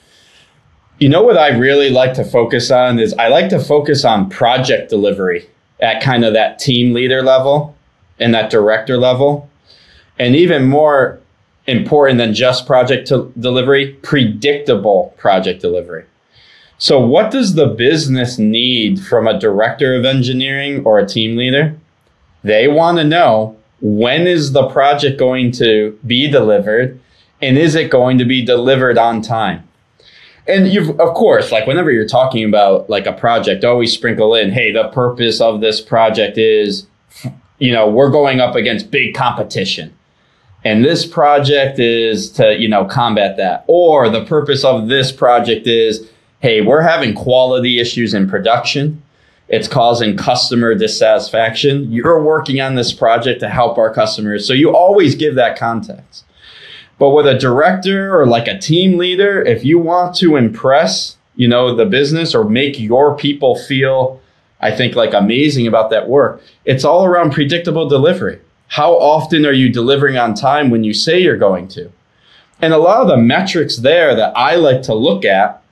You 1.01 1.09
know 1.09 1.23
what 1.23 1.39
I 1.39 1.49
really 1.49 1.89
like 1.89 2.13
to 2.15 2.25
focus 2.25 2.71
on 2.71 2.99
is 2.99 3.15
I 3.15 3.29
like 3.29 3.49
to 3.49 3.59
focus 3.59 4.05
on 4.05 4.29
project 4.29 4.91
delivery 4.91 5.49
at 5.81 6.03
kind 6.03 6.27
of 6.27 6.35
that 6.35 6.59
team 6.59 6.93
leader 6.93 7.23
level 7.23 7.75
and 8.19 8.35
that 8.35 8.51
director 8.51 8.99
level. 8.99 9.49
And 10.19 10.37
even 10.37 10.69
more 10.69 11.19
important 11.67 12.19
than 12.19 12.35
just 12.35 12.67
project 12.67 13.11
delivery, 13.41 13.95
predictable 14.03 15.15
project 15.17 15.63
delivery. 15.63 16.05
So, 16.77 17.01
what 17.01 17.31
does 17.31 17.55
the 17.55 17.69
business 17.69 18.39
need 18.39 19.01
from 19.01 19.27
a 19.27 19.41
director 19.41 19.95
of 19.95 20.05
engineering 20.05 20.85
or 20.85 20.99
a 20.99 21.09
team 21.09 21.35
leader? 21.35 21.79
They 22.43 22.69
want 22.69 22.99
to 22.99 23.05
know 23.05 23.57
when 23.81 24.27
is 24.27 24.53
the 24.53 24.69
project 24.69 25.19
going 25.19 25.53
to 25.53 25.99
be 26.07 26.31
delivered 26.31 27.01
and 27.41 27.57
is 27.57 27.75
it 27.75 27.91
going 27.91 28.19
to 28.19 28.27
be 28.27 28.45
delivered 28.45 28.99
on 28.99 29.23
time? 29.23 29.67
And 30.51 30.69
you've 30.69 30.91
of 31.01 31.15
course 31.15 31.53
like 31.53 31.67
whenever 31.67 31.91
you're 31.91 32.09
talking 32.09 32.45
about 32.45 32.91
like 32.91 33.07
a 33.07 33.13
project 33.13 33.65
always 33.65 33.93
sprinkle 33.93 34.35
in 34.35 34.51
hey 34.51 34.73
the 34.73 34.89
purpose 34.89 35.41
of 35.41 35.61
this 35.61 35.81
project 35.81 36.37
is 36.37 36.87
you 37.61 37.71
know 37.71 37.89
we're 37.89 38.11
going 38.11 38.41
up 38.41 38.57
against 38.57 38.91
big 38.91 39.15
competition. 39.15 39.95
And 40.63 40.85
this 40.85 41.07
project 41.07 41.79
is 41.79 42.31
to 42.33 42.59
you 42.59 42.69
know 42.69 42.85
combat 42.85 43.37
that. 43.37 43.65
Or 43.69 44.09
the 44.09 44.25
purpose 44.25 44.65
of 44.65 44.89
this 44.89 45.13
project 45.13 45.69
is 45.69 46.11
hey 46.41 46.61
we're 46.63 46.83
having 46.83 47.15
quality 47.15 47.79
issues 47.79 48.13
in 48.13 48.29
production. 48.29 49.03
It's 49.49 49.69
causing 49.69 50.17
customer 50.17 50.75
dissatisfaction. 50.75 51.91
You're 51.93 52.23
working 52.23 52.61
on 52.61 52.77
this 52.77 52.93
project 52.93 53.41
to 53.41 53.49
help 53.49 53.79
our 53.79 53.93
customers. 53.93 54.47
So 54.47 54.53
you 54.53 54.75
always 54.75 55.15
give 55.17 55.35
that 55.35 55.59
context 55.59 56.25
but 57.01 57.11
with 57.11 57.27
a 57.27 57.39
director 57.39 58.15
or 58.21 58.27
like 58.27 58.47
a 58.47 58.59
team 58.59 58.99
leader, 58.99 59.41
if 59.41 59.65
you 59.65 59.79
want 59.79 60.15
to 60.17 60.37
impress, 60.37 61.17
you 61.35 61.49
know, 61.49 61.75
the 61.75 61.87
business 61.87 62.35
or 62.35 62.45
make 62.45 62.79
your 62.79 63.17
people 63.17 63.57
feel, 63.57 64.21
I 64.61 64.71
think, 64.77 64.95
like 64.95 65.15
amazing 65.15 65.67
about 65.67 65.89
that 65.91 66.11
work, 66.11 66.43
it's 66.67 66.85
all 66.85 67.07
around 67.07 67.33
predictable 67.33 67.89
delivery. 67.89 68.39
How 68.69 68.93
often 68.93 69.47
are 69.47 69.53
you 69.53 69.71
delivering 69.71 70.19
on 70.19 70.35
time 70.35 70.69
when 70.69 70.85
you 70.85 70.93
say 70.93 71.19
you're 71.19 71.39
going 71.39 71.69
to? 71.69 71.91
And 72.61 72.75
a 72.75 72.79
lot 72.79 73.01
of 73.01 73.09
the 73.09 73.17
metrics 73.17 73.79
there 73.79 74.15
that 74.15 74.37
I 74.37 74.57
like 74.57 74.83
to 74.83 74.95
look 74.95 75.25
at 75.25 75.63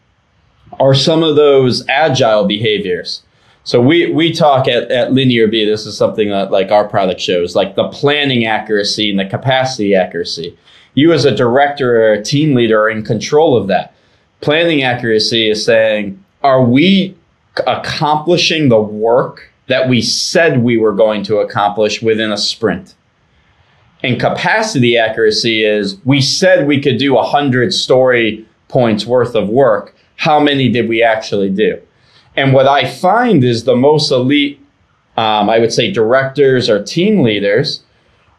are 0.80 0.94
some 0.94 1.22
of 1.22 1.36
those 1.36 1.86
agile 1.90 2.46
behaviors. 2.46 3.22
So 3.64 3.82
we 3.82 4.10
we 4.10 4.32
talk 4.32 4.66
at, 4.66 4.90
at 4.90 5.10
LinearB, 5.10 5.66
this 5.66 5.84
is 5.84 5.94
something 5.94 6.30
that 6.30 6.50
like 6.50 6.70
our 6.70 6.88
product 6.88 7.20
shows, 7.20 7.54
like 7.54 7.74
the 7.74 7.88
planning 7.88 8.46
accuracy 8.46 9.10
and 9.10 9.18
the 9.18 9.26
capacity 9.26 9.94
accuracy 9.94 10.56
you 10.98 11.12
as 11.12 11.24
a 11.24 11.30
director 11.30 12.02
or 12.02 12.12
a 12.14 12.24
team 12.24 12.56
leader 12.56 12.82
are 12.82 12.90
in 12.90 13.04
control 13.04 13.56
of 13.56 13.68
that. 13.68 13.94
Planning 14.40 14.82
accuracy 14.82 15.48
is 15.48 15.64
saying, 15.64 16.22
are 16.42 16.64
we 16.64 17.16
accomplishing 17.68 18.68
the 18.68 18.80
work 18.80 19.52
that 19.68 19.88
we 19.88 20.02
said 20.02 20.64
we 20.64 20.76
were 20.76 20.92
going 20.92 21.22
to 21.22 21.38
accomplish 21.38 22.02
within 22.02 22.32
a 22.32 22.36
sprint? 22.36 22.96
And 24.02 24.18
capacity 24.18 24.98
accuracy 24.98 25.64
is 25.64 26.04
we 26.04 26.20
said 26.20 26.66
we 26.66 26.80
could 26.80 26.98
do 26.98 27.14
100 27.14 27.72
story 27.72 28.44
points 28.66 29.06
worth 29.06 29.36
of 29.36 29.48
work. 29.48 29.94
How 30.16 30.40
many 30.40 30.68
did 30.68 30.88
we 30.88 31.00
actually 31.00 31.50
do? 31.50 31.80
And 32.34 32.52
what 32.52 32.66
I 32.66 32.90
find 32.90 33.44
is 33.44 33.62
the 33.62 33.76
most 33.76 34.10
elite, 34.10 34.58
um, 35.16 35.48
I 35.48 35.60
would 35.60 35.72
say, 35.72 35.92
directors 35.92 36.68
or 36.68 36.82
team 36.82 37.22
leaders 37.22 37.84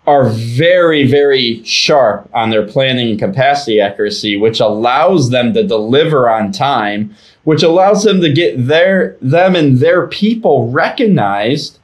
are 0.10 0.28
very, 0.30 1.06
very 1.06 1.64
sharp 1.64 2.28
on 2.34 2.50
their 2.50 2.66
planning 2.66 3.12
and 3.12 3.20
capacity 3.20 3.80
accuracy, 3.80 4.36
which 4.36 4.60
allows 4.60 5.30
them 5.30 5.54
to 5.54 5.64
deliver 5.64 6.28
on 6.28 6.52
time, 6.52 7.16
which 7.44 7.62
allows 7.62 8.04
them 8.04 8.20
to 8.22 8.34
get 8.34 8.68
their 8.68 9.16
them 9.22 9.56
and 9.56 9.78
their 9.78 10.08
people 10.08 10.72
recognized 10.72 11.78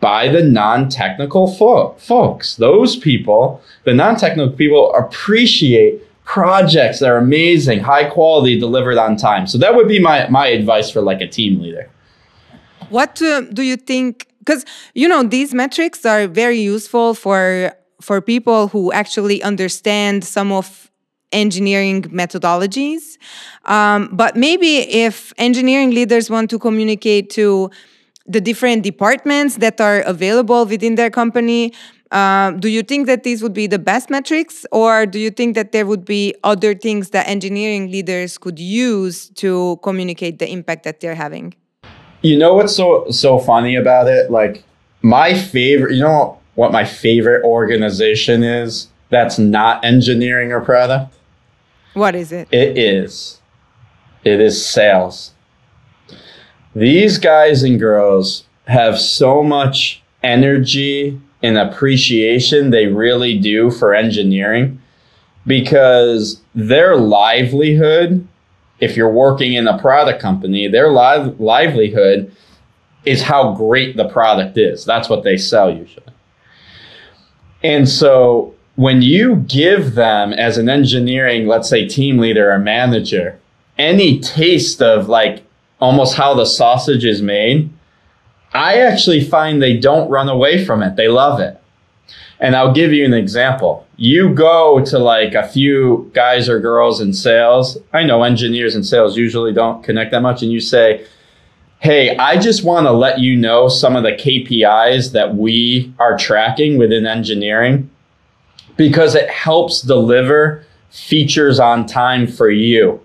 by 0.00 0.26
the 0.26 0.42
non-technical 0.42 1.54
fo- 1.54 1.92
folks. 1.98 2.56
Those 2.56 2.96
people, 2.96 3.62
the 3.84 3.94
non-technical 3.94 4.56
people, 4.56 4.92
appreciate 4.94 6.02
projects 6.24 6.98
that 6.98 7.08
are 7.08 7.18
amazing, 7.18 7.80
high 7.80 8.08
quality, 8.10 8.58
delivered 8.58 8.98
on 8.98 9.16
time. 9.16 9.46
So 9.46 9.56
that 9.58 9.76
would 9.76 9.88
be 9.88 10.00
my 10.00 10.28
my 10.28 10.48
advice 10.48 10.90
for 10.90 11.00
like 11.00 11.20
a 11.20 11.28
team 11.28 11.62
leader. 11.62 11.88
What 12.90 13.22
uh, 13.22 13.42
do 13.42 13.62
you 13.62 13.76
think 13.76 14.27
because 14.48 14.64
you 14.94 15.06
know 15.06 15.22
these 15.22 15.52
metrics 15.52 16.06
are 16.06 16.26
very 16.26 16.58
useful 16.58 17.14
for 17.14 17.72
for 18.00 18.20
people 18.20 18.68
who 18.68 18.90
actually 18.92 19.42
understand 19.42 20.24
some 20.24 20.50
of 20.50 20.90
engineering 21.32 22.02
methodologies 22.04 23.18
um, 23.66 24.08
but 24.12 24.34
maybe 24.34 24.78
if 25.06 25.34
engineering 25.36 25.90
leaders 25.90 26.30
want 26.30 26.48
to 26.48 26.58
communicate 26.58 27.28
to 27.28 27.70
the 28.26 28.40
different 28.40 28.82
departments 28.82 29.56
that 29.56 29.80
are 29.80 30.00
available 30.00 30.64
within 30.64 30.94
their 30.94 31.10
company 31.10 31.72
uh, 32.10 32.52
do 32.52 32.68
you 32.68 32.82
think 32.82 33.06
that 33.06 33.22
these 33.22 33.42
would 33.42 33.52
be 33.52 33.66
the 33.66 33.78
best 33.78 34.08
metrics, 34.08 34.64
or 34.72 35.04
do 35.04 35.18
you 35.18 35.30
think 35.30 35.54
that 35.54 35.72
there 35.72 35.84
would 35.84 36.06
be 36.06 36.34
other 36.42 36.74
things 36.74 37.10
that 37.10 37.28
engineering 37.28 37.90
leaders 37.90 38.38
could 38.38 38.58
use 38.58 39.28
to 39.28 39.78
communicate 39.82 40.38
the 40.38 40.50
impact 40.50 40.84
that 40.84 41.00
they're 41.00 41.14
having? 41.14 41.52
You 42.22 42.36
know 42.36 42.54
what's 42.54 42.74
so 42.74 43.10
so 43.10 43.38
funny 43.38 43.76
about 43.76 44.08
it? 44.08 44.30
Like 44.30 44.64
my 45.02 45.34
favorite, 45.34 45.94
you 45.94 46.02
know 46.02 46.38
what 46.54 46.72
my 46.72 46.84
favorite 46.84 47.44
organization 47.44 48.42
is 48.42 48.88
that's 49.10 49.38
not 49.38 49.84
engineering 49.84 50.52
or 50.52 50.60
product? 50.60 51.14
What 51.94 52.14
is 52.14 52.32
it? 52.32 52.48
It 52.50 52.76
is. 52.76 53.40
It 54.24 54.40
is 54.40 54.64
sales. 54.64 55.32
These 56.74 57.18
guys 57.18 57.62
and 57.62 57.78
girls 57.78 58.44
have 58.66 59.00
so 59.00 59.42
much 59.42 60.02
energy 60.22 61.20
and 61.42 61.56
appreciation 61.56 62.70
they 62.70 62.86
really 62.86 63.38
do 63.38 63.70
for 63.70 63.94
engineering 63.94 64.80
because 65.46 66.40
their 66.54 66.96
livelihood, 66.96 68.26
if 68.80 68.96
you're 68.96 69.12
working 69.12 69.54
in 69.54 69.66
a 69.66 69.78
product 69.78 70.20
company, 70.20 70.68
their 70.68 70.90
live, 70.90 71.40
livelihood 71.40 72.34
is 73.04 73.22
how 73.22 73.54
great 73.54 73.96
the 73.96 74.08
product 74.08 74.56
is. 74.56 74.84
That's 74.84 75.08
what 75.08 75.24
they 75.24 75.36
sell 75.36 75.70
usually. 75.70 76.06
And 77.62 77.88
so 77.88 78.54
when 78.76 79.02
you 79.02 79.36
give 79.48 79.94
them 79.94 80.32
as 80.32 80.58
an 80.58 80.68
engineering, 80.68 81.46
let's 81.46 81.68
say 81.68 81.88
team 81.88 82.18
leader 82.18 82.52
or 82.52 82.58
manager, 82.58 83.40
any 83.76 84.20
taste 84.20 84.80
of 84.80 85.08
like 85.08 85.44
almost 85.80 86.16
how 86.16 86.34
the 86.34 86.46
sausage 86.46 87.04
is 87.04 87.22
made, 87.22 87.70
I 88.52 88.78
actually 88.78 89.22
find 89.22 89.60
they 89.60 89.76
don't 89.76 90.08
run 90.08 90.28
away 90.28 90.64
from 90.64 90.82
it. 90.82 90.96
They 90.96 91.08
love 91.08 91.40
it. 91.40 91.60
And 92.40 92.54
I'll 92.54 92.72
give 92.72 92.92
you 92.92 93.04
an 93.04 93.14
example. 93.14 93.86
You 93.96 94.32
go 94.32 94.84
to 94.84 94.98
like 94.98 95.34
a 95.34 95.48
few 95.48 96.10
guys 96.14 96.48
or 96.48 96.60
girls 96.60 97.00
in 97.00 97.12
sales. 97.12 97.76
I 97.92 98.04
know 98.04 98.22
engineers 98.22 98.74
and 98.74 98.86
sales 98.86 99.16
usually 99.16 99.52
don't 99.52 99.82
connect 99.82 100.12
that 100.12 100.22
much. 100.22 100.42
And 100.42 100.52
you 100.52 100.60
say, 100.60 101.04
Hey, 101.80 102.16
I 102.16 102.38
just 102.38 102.64
want 102.64 102.86
to 102.86 102.92
let 102.92 103.20
you 103.20 103.36
know 103.36 103.68
some 103.68 103.94
of 103.94 104.02
the 104.02 104.12
KPIs 104.12 105.12
that 105.12 105.36
we 105.36 105.92
are 106.00 106.18
tracking 106.18 106.76
within 106.76 107.06
engineering 107.06 107.88
because 108.76 109.14
it 109.14 109.30
helps 109.30 109.82
deliver 109.82 110.64
features 110.90 111.60
on 111.60 111.86
time 111.86 112.26
for 112.26 112.50
you. 112.50 113.00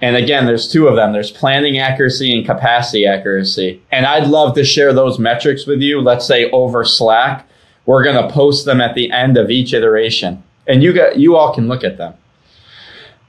And 0.00 0.16
again, 0.16 0.46
there's 0.46 0.70
two 0.70 0.86
of 0.86 0.96
them. 0.96 1.12
There's 1.12 1.30
planning 1.30 1.78
accuracy 1.78 2.36
and 2.36 2.46
capacity 2.46 3.06
accuracy. 3.06 3.82
And 3.90 4.06
I'd 4.06 4.28
love 4.28 4.54
to 4.54 4.64
share 4.64 4.92
those 4.92 5.18
metrics 5.18 5.66
with 5.66 5.80
you. 5.80 6.00
Let's 6.00 6.26
say 6.26 6.48
over 6.50 6.84
Slack, 6.84 7.48
we're 7.88 8.04
going 8.04 8.22
to 8.22 8.34
post 8.34 8.66
them 8.66 8.82
at 8.82 8.94
the 8.94 9.10
end 9.10 9.38
of 9.38 9.50
each 9.50 9.72
iteration. 9.72 10.42
And 10.66 10.82
you 10.82 10.92
got 10.92 11.18
you 11.18 11.36
all 11.36 11.54
can 11.54 11.68
look 11.68 11.82
at 11.82 11.96
them. 11.96 12.12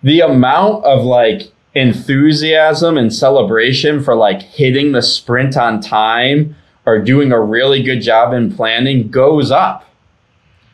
The 0.04 0.20
amount 0.20 0.84
of 0.84 1.06
like 1.06 1.54
enthusiasm 1.76 2.98
and 2.98 3.14
celebration 3.14 4.04
for 4.04 4.16
like 4.16 4.42
hitting 4.42 4.92
the 4.92 5.02
sprint 5.02 5.56
on 5.56 5.80
time 5.80 6.58
or 6.86 7.00
doing 7.00 7.32
a 7.32 7.40
really 7.40 7.82
good 7.82 8.02
job 8.02 8.34
in 8.34 8.54
planning 8.54 9.08
goes 9.08 9.50
up 9.50 9.86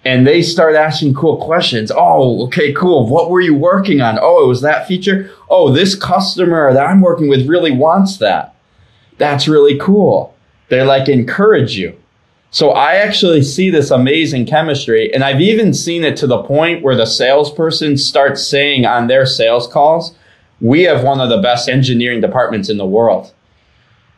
and 0.04 0.26
they 0.26 0.42
start 0.42 0.74
asking 0.74 1.14
cool 1.14 1.38
questions. 1.38 1.92
Oh, 1.96 2.46
okay, 2.48 2.74
cool. 2.74 3.08
What 3.08 3.30
were 3.30 3.42
you 3.42 3.54
working 3.54 4.02
on? 4.02 4.18
Oh, 4.20 4.44
it 4.44 4.48
was 4.48 4.62
that 4.62 4.88
feature. 4.88 5.30
Oh, 5.48 5.72
this 5.72 5.94
customer 5.94 6.74
that 6.74 6.88
I'm 6.88 7.02
working 7.02 7.30
with 7.30 7.48
really 7.48 7.72
wants 7.72 8.18
that. 8.18 8.56
That's 9.20 9.48
really 9.48 9.78
cool. 9.78 10.36
They 10.70 10.82
like 10.82 11.08
encourage 11.08 11.78
you. 11.78 12.00
So 12.56 12.70
I 12.70 12.96
actually 12.96 13.42
see 13.42 13.70
this 13.70 13.92
amazing 13.92 14.46
chemistry. 14.46 15.14
And 15.14 15.26
I've 15.26 15.42
even 15.42 15.74
seen 15.74 16.06
it 16.06 16.16
to 16.16 16.26
the 16.26 16.42
point 16.42 16.84
where 16.84 16.96
the 16.96 17.06
salesperson 17.06 17.98
starts 17.98 18.48
saying 18.48 18.86
on 18.86 19.08
their 19.08 19.26
sales 19.26 19.68
calls, 19.68 20.16
we 20.62 20.84
have 20.84 21.04
one 21.04 21.20
of 21.20 21.28
the 21.28 21.42
best 21.42 21.68
engineering 21.68 22.22
departments 22.22 22.70
in 22.70 22.78
the 22.78 22.86
world. 22.86 23.34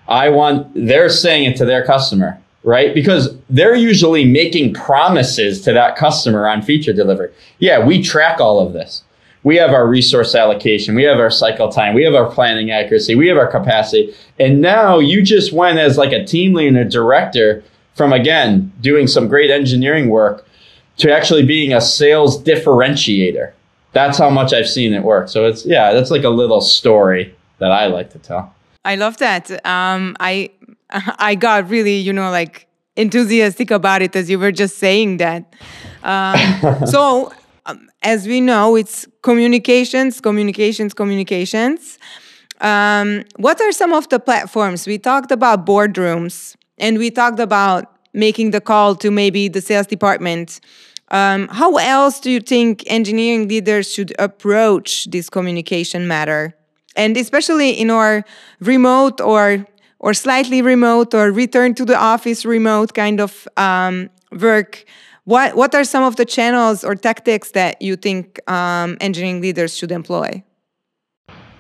I 0.08 0.30
want, 0.30 0.71
they're 0.76 1.10
saying 1.10 1.50
it 1.50 1.58
to 1.58 1.65
their 1.65 1.84
customer 1.84 2.39
right? 2.63 2.93
Because 2.93 3.34
they're 3.50 3.76
usually 3.76 4.26
making 4.26 4.73
promises 4.73 5.62
to 5.62 5.71
that 5.71 5.95
customer 5.95 6.50
on 6.50 6.62
feature 6.62 6.91
delivery. 6.91 7.32
Yeah, 7.60 7.86
we 7.86 8.04
track 8.04 8.41
all 8.41 8.60
of 8.60 8.73
this. 8.73 9.06
We 9.43 9.56
have 9.56 9.69
our 9.69 9.88
resource 9.88 10.36
allocation, 10.36 10.93
we 10.93 11.04
have 11.04 11.17
our 11.19 11.32
cycle 11.32 11.69
time, 11.69 11.95
we 11.95 12.04
have 12.04 12.13
our 12.13 12.30
planning 12.30 12.69
accuracy, 12.69 13.15
we 13.15 13.28
have 13.28 13.38
our 13.38 13.50
capacity. 13.50 14.13
And 14.38 14.60
now 14.60 15.00
you 15.00 15.21
just 15.21 15.54
went 15.54 15.80
as 15.80 15.97
like 15.97 16.12
a 16.12 16.26
team 16.26 16.56
lead 16.56 16.67
and 16.67 16.78
a 16.78 16.84
director 16.84 17.63
from 17.98 18.14
again 18.14 18.72
doing 18.80 19.08
some 19.08 19.28
great 19.28 19.50
engineering 19.50 20.08
work 20.10 20.48
to 20.98 21.12
actually 21.12 21.46
being 21.46 21.74
a 21.74 21.82
sales 21.82 22.42
differentiator. 22.42 23.52
That's 23.92 24.20
how 24.20 24.30
much 24.30 24.54
I've 24.54 24.70
seen 24.70 24.94
it 24.94 25.04
work. 25.04 25.28
So 25.28 25.48
it's 25.48 25.66
yeah, 25.66 25.92
that's 25.94 26.12
like 26.12 26.24
a 26.24 26.30
little 26.30 26.62
story 26.62 27.36
that 27.58 27.72
I 27.72 27.88
like 27.88 28.12
to 28.12 28.20
tell. 28.20 28.54
I 28.86 28.96
love 28.96 29.18
that. 29.18 29.50
Um, 29.66 30.16
I 30.20 30.52
I 31.30 31.36
got 31.36 31.70
really, 31.70 31.98
you 31.98 32.14
know, 32.14 32.30
like 32.30 32.68
enthusiastic 32.96 33.72
about 33.72 34.02
it 34.02 34.16
as 34.16 34.30
you 34.30 34.40
were 34.40 34.52
just 34.52 34.78
saying 34.78 35.18
that. 35.18 35.54
Um, 36.04 36.86
so, 36.86 37.32
um, 37.66 37.90
as 38.04 38.28
we 38.28 38.42
know, 38.42 38.76
it's 38.76 39.08
communications, 39.24 40.22
communications, 40.22 40.94
communications. 40.94 41.98
Um, 42.62 43.24
what 43.38 43.60
are 43.62 43.72
some 43.72 43.94
of 43.94 44.10
the 44.10 44.20
platforms? 44.20 44.88
We 44.88 44.98
talked 44.98 45.32
about 45.32 45.66
boardrooms 45.66 46.56
and 46.78 46.98
we 46.98 47.10
talked 47.10 47.40
about 47.40 47.94
making 48.13 48.52
the 48.52 48.62
call 48.62 48.96
to 48.96 49.12
maybe 49.12 49.48
the 49.48 49.62
sales 49.62 49.88
department. 49.88 50.60
Um, 51.10 51.48
how 51.50 51.78
else 51.78 52.20
do 52.20 52.30
you 52.30 52.40
think 52.40 52.84
engineering 52.88 53.48
leaders 53.48 53.92
should 53.94 54.13
approach 54.20 55.06
this 55.06 55.30
communication 55.30 56.08
matter? 56.08 56.54
And 56.96 57.16
especially 57.16 57.72
in 57.72 57.90
our 57.90 58.26
remote 58.60 59.22
or 59.22 59.66
or 60.00 60.13
slightly 60.13 60.62
remote 60.62 61.13
or 61.13 61.32
return 61.32 61.74
to 61.76 61.86
the 61.86 61.98
office 61.98 62.46
remote 62.46 62.94
kind 62.94 63.20
of 63.20 63.48
um, 63.58 64.10
work 64.32 64.86
what 65.24 65.56
what 65.56 65.74
are 65.76 65.84
some 65.84 66.04
of 66.04 66.16
the 66.16 66.26
channels 66.26 66.84
or 66.84 66.96
tactics 66.96 67.52
that 67.52 67.82
you 67.82 67.96
think 67.96 68.40
um, 68.50 68.98
engineering 69.02 69.42
leaders 69.42 69.76
should 69.78 69.92
employ 69.92 70.44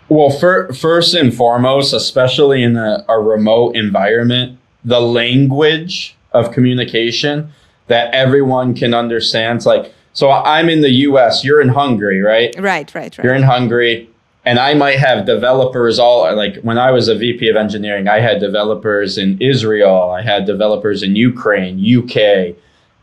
well 0.09 0.29
for, 0.29 0.71
first 0.73 1.13
and 1.13 1.33
foremost 1.33 1.93
especially 1.93 2.63
in 2.63 2.77
a, 2.77 3.05
a 3.09 3.19
remote 3.19 3.75
environment 3.75 4.57
the 4.87 4.99
language 4.99 6.15
of 6.31 6.51
communication 6.51 7.51
that 7.87 8.11
everyone 8.13 8.73
can 8.73 8.93
understand 8.93 9.57
it's 9.57 9.65
like 9.65 9.93
so 10.13 10.31
i'm 10.31 10.67
in 10.69 10.81
the 10.81 10.89
us 10.89 11.43
you're 11.43 11.61
in 11.61 11.69
hungary 11.69 12.21
right 12.21 12.55
right 12.57 12.93
right 12.95 13.17
right 13.17 13.23
you're 13.23 13.35
in 13.35 13.43
hungary 13.43 14.09
and 14.47 14.59
I 14.59 14.75
might 14.75 14.97
have 14.99 15.25
developers 15.25 15.99
all 15.99 16.33
like 16.33 16.55
when 16.61 16.77
I 16.77 16.91
was 16.91 17.09
a 17.09 17.15
VP 17.15 17.49
of 17.49 17.57
engineering, 17.57 18.07
I 18.07 18.21
had 18.21 18.39
developers 18.39 19.17
in 19.17 19.37
Israel, 19.41 20.09
I 20.11 20.21
had 20.21 20.45
developers 20.45 21.03
in 21.03 21.17
Ukraine, 21.17 21.75
UK, 21.77 22.55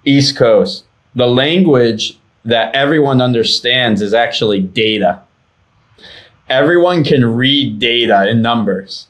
East 0.07 0.38
Coast. 0.38 0.87
The 1.14 1.27
language 1.27 2.18
that 2.47 2.75
everyone 2.75 3.20
understands 3.20 4.01
is 4.01 4.14
actually 4.14 4.61
data. 4.61 5.20
Everyone 6.49 7.05
can 7.05 7.37
read 7.37 7.79
data 7.79 8.27
in 8.27 8.40
numbers. 8.40 9.07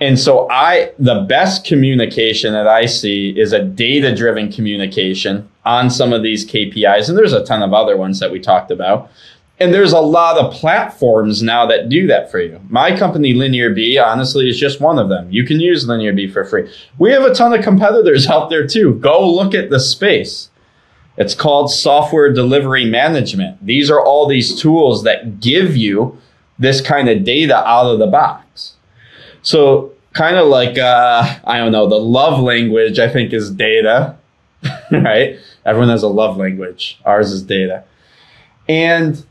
And 0.00 0.18
so 0.18 0.48
I 0.50 0.92
the 0.98 1.26
best 1.28 1.64
communication 1.64 2.52
that 2.54 2.66
I 2.66 2.86
see 2.86 3.30
is 3.38 3.52
a 3.52 3.62
data 3.62 4.14
driven 4.14 4.50
communication 4.50 5.48
on 5.64 5.90
some 5.90 6.12
of 6.12 6.22
these 6.22 6.46
KPIs 6.46 7.08
and 7.08 7.18
there's 7.18 7.34
a 7.34 7.44
ton 7.44 7.62
of 7.62 7.74
other 7.74 7.96
ones 7.96 8.18
that 8.20 8.32
we 8.32 8.40
talked 8.40 8.70
about 8.70 9.10
and 9.60 9.74
there's 9.74 9.92
a 9.92 10.00
lot 10.00 10.38
of 10.38 10.54
platforms 10.54 11.42
now 11.42 11.66
that 11.66 11.90
do 11.90 12.06
that 12.06 12.30
for 12.30 12.40
you. 12.40 12.58
My 12.70 12.96
company, 12.96 13.34
LinearB, 13.34 14.02
honestly, 14.02 14.48
is 14.48 14.58
just 14.58 14.80
one 14.80 14.98
of 14.98 15.10
them. 15.10 15.30
You 15.30 15.44
can 15.44 15.60
use 15.60 15.86
LinearB 15.86 16.32
for 16.32 16.46
free. 16.46 16.72
We 16.98 17.12
have 17.12 17.24
a 17.24 17.34
ton 17.34 17.52
of 17.52 17.62
competitors 17.62 18.26
out 18.26 18.48
there 18.48 18.66
too. 18.66 18.94
Go 18.94 19.30
look 19.30 19.54
at 19.54 19.68
the 19.68 19.78
space. 19.78 20.48
It's 21.18 21.34
called 21.34 21.70
software 21.70 22.32
delivery 22.32 22.86
management. 22.86 23.64
These 23.64 23.90
are 23.90 24.02
all 24.02 24.26
these 24.26 24.58
tools 24.58 25.04
that 25.04 25.40
give 25.40 25.76
you 25.76 26.16
this 26.58 26.80
kind 26.80 27.10
of 27.10 27.24
data 27.24 27.56
out 27.68 27.92
of 27.92 27.98
the 27.98 28.06
box. 28.06 28.76
So, 29.42 29.92
kind 30.12 30.36
of 30.36 30.48
like, 30.48 30.78
uh, 30.78 31.38
I 31.44 31.58
don't 31.58 31.72
know, 31.72 31.88
the 31.88 32.00
love 32.00 32.40
language, 32.40 32.98
I 32.98 33.08
think, 33.08 33.32
is 33.32 33.50
data, 33.50 34.16
right? 34.90 35.38
Everyone 35.64 35.88
has 35.88 36.02
a 36.02 36.08
love 36.08 36.36
language. 36.36 37.00
Ours 37.04 37.32
is 37.32 37.42
data. 37.42 37.84
And 38.68 39.24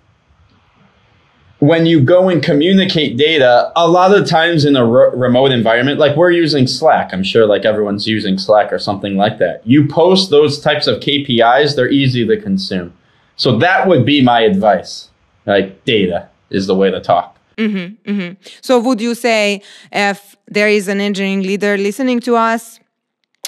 when 1.60 1.86
you 1.86 2.02
go 2.02 2.30
and 2.30 2.42
communicate 2.42 3.18
data, 3.18 3.72
a 3.76 3.88
lot 3.88 4.18
of 4.18 4.28
times 4.28 4.64
in 4.64 4.76
a 4.76 4.86
re- 4.86 5.12
remote 5.14 5.52
environment, 5.52 6.00
like 6.00 6.16
we're 6.16 6.32
using 6.32 6.68
Slack, 6.68 7.14
I'm 7.14 7.24
sure 7.24 7.46
like 7.46 7.66
everyone's 7.66 8.08
using 8.08 8.38
Slack 8.38 8.72
or 8.72 8.80
something 8.80 9.18
like 9.18 9.38
that. 9.40 9.62
You 9.68 9.88
post 9.88 10.30
those 10.30 10.60
types 10.60 10.88
of 10.88 11.02
KPIs, 11.02 11.76
they're 11.76 11.92
easy 11.92 12.26
to 12.26 12.42
consume. 12.42 12.94
So 13.36 13.58
that 13.60 13.88
would 13.88 14.06
be 14.06 14.22
my 14.22 14.42
advice. 14.42 15.10
Like 15.46 15.84
data 15.84 16.30
is 16.50 16.68
the 16.68 16.76
way 16.76 16.92
to 16.92 17.02
talk. 17.02 17.38
Mm-hmm, 17.60 18.12
mm-hmm. 18.12 18.34
So 18.62 18.80
would 18.80 19.02
you 19.02 19.14
say 19.14 19.62
if 19.92 20.38
there 20.48 20.70
is 20.70 20.88
an 20.88 21.02
engineering 21.02 21.44
leader 21.44 21.78
listening 21.78 22.22
to 22.22 22.38
us 22.38 22.80